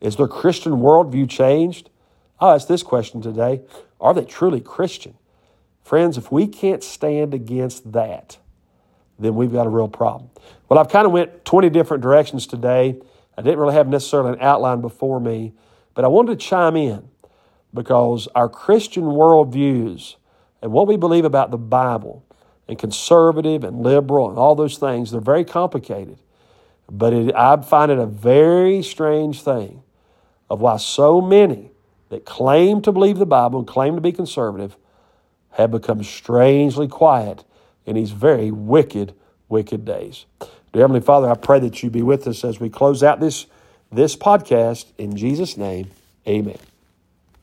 Is 0.00 0.16
their 0.16 0.28
Christian 0.28 0.74
worldview 0.74 1.28
changed? 1.28 1.90
I'll 2.40 2.54
ask 2.54 2.66
this 2.68 2.82
question 2.82 3.20
today. 3.20 3.62
Are 4.00 4.14
they 4.14 4.24
truly 4.24 4.60
Christian? 4.60 5.14
Friends, 5.82 6.16
if 6.16 6.30
we 6.30 6.46
can't 6.46 6.82
stand 6.82 7.34
against 7.34 7.92
that, 7.92 8.38
then 9.18 9.34
we've 9.34 9.52
got 9.52 9.66
a 9.66 9.70
real 9.70 9.88
problem. 9.88 10.30
Well, 10.68 10.78
I've 10.78 10.88
kind 10.88 11.06
of 11.06 11.12
went 11.12 11.44
20 11.44 11.70
different 11.70 12.02
directions 12.02 12.46
today. 12.46 13.00
I 13.36 13.42
didn't 13.42 13.58
really 13.58 13.74
have 13.74 13.88
necessarily 13.88 14.32
an 14.32 14.38
outline 14.40 14.80
before 14.80 15.20
me, 15.20 15.52
but 15.94 16.04
I 16.04 16.08
wanted 16.08 16.38
to 16.38 16.46
chime 16.46 16.76
in 16.76 17.08
because 17.74 18.28
our 18.34 18.48
Christian 18.48 19.04
worldviews 19.04 20.16
and 20.60 20.72
what 20.72 20.86
we 20.86 20.96
believe 20.96 21.24
about 21.24 21.50
the 21.50 21.58
Bible 21.58 22.24
and 22.68 22.78
conservative 22.78 23.64
and 23.64 23.82
liberal 23.82 24.28
and 24.28 24.38
all 24.38 24.54
those 24.54 24.78
things, 24.78 25.10
they're 25.10 25.20
very 25.20 25.44
complicated. 25.44 26.18
But 26.90 27.12
it, 27.12 27.34
I 27.34 27.60
find 27.62 27.90
it 27.90 27.98
a 27.98 28.06
very 28.06 28.82
strange 28.82 29.42
thing 29.42 29.82
of 30.48 30.60
why 30.60 30.76
so 30.76 31.20
many 31.20 31.72
that 32.10 32.24
claim 32.24 32.82
to 32.82 32.92
believe 32.92 33.18
the 33.18 33.26
Bible 33.26 33.58
and 33.58 33.66
claim 33.66 33.94
to 33.94 34.00
be 34.00 34.12
conservative 34.12 34.76
have 35.52 35.70
become 35.70 36.02
strangely 36.02 36.88
quiet 36.88 37.44
in 37.86 37.96
these 37.96 38.10
very 38.10 38.50
wicked, 38.50 39.14
wicked 39.48 39.84
days. 39.84 40.26
Dear 40.72 40.82
Heavenly 40.82 41.00
Father, 41.00 41.28
I 41.28 41.34
pray 41.34 41.60
that 41.60 41.82
you 41.82 41.90
be 41.90 42.02
with 42.02 42.26
us 42.26 42.44
as 42.44 42.58
we 42.58 42.70
close 42.70 43.02
out 43.02 43.20
this, 43.20 43.46
this 43.90 44.16
podcast. 44.16 44.86
In 44.96 45.16
Jesus' 45.16 45.56
name, 45.56 45.90
amen. 46.26 46.58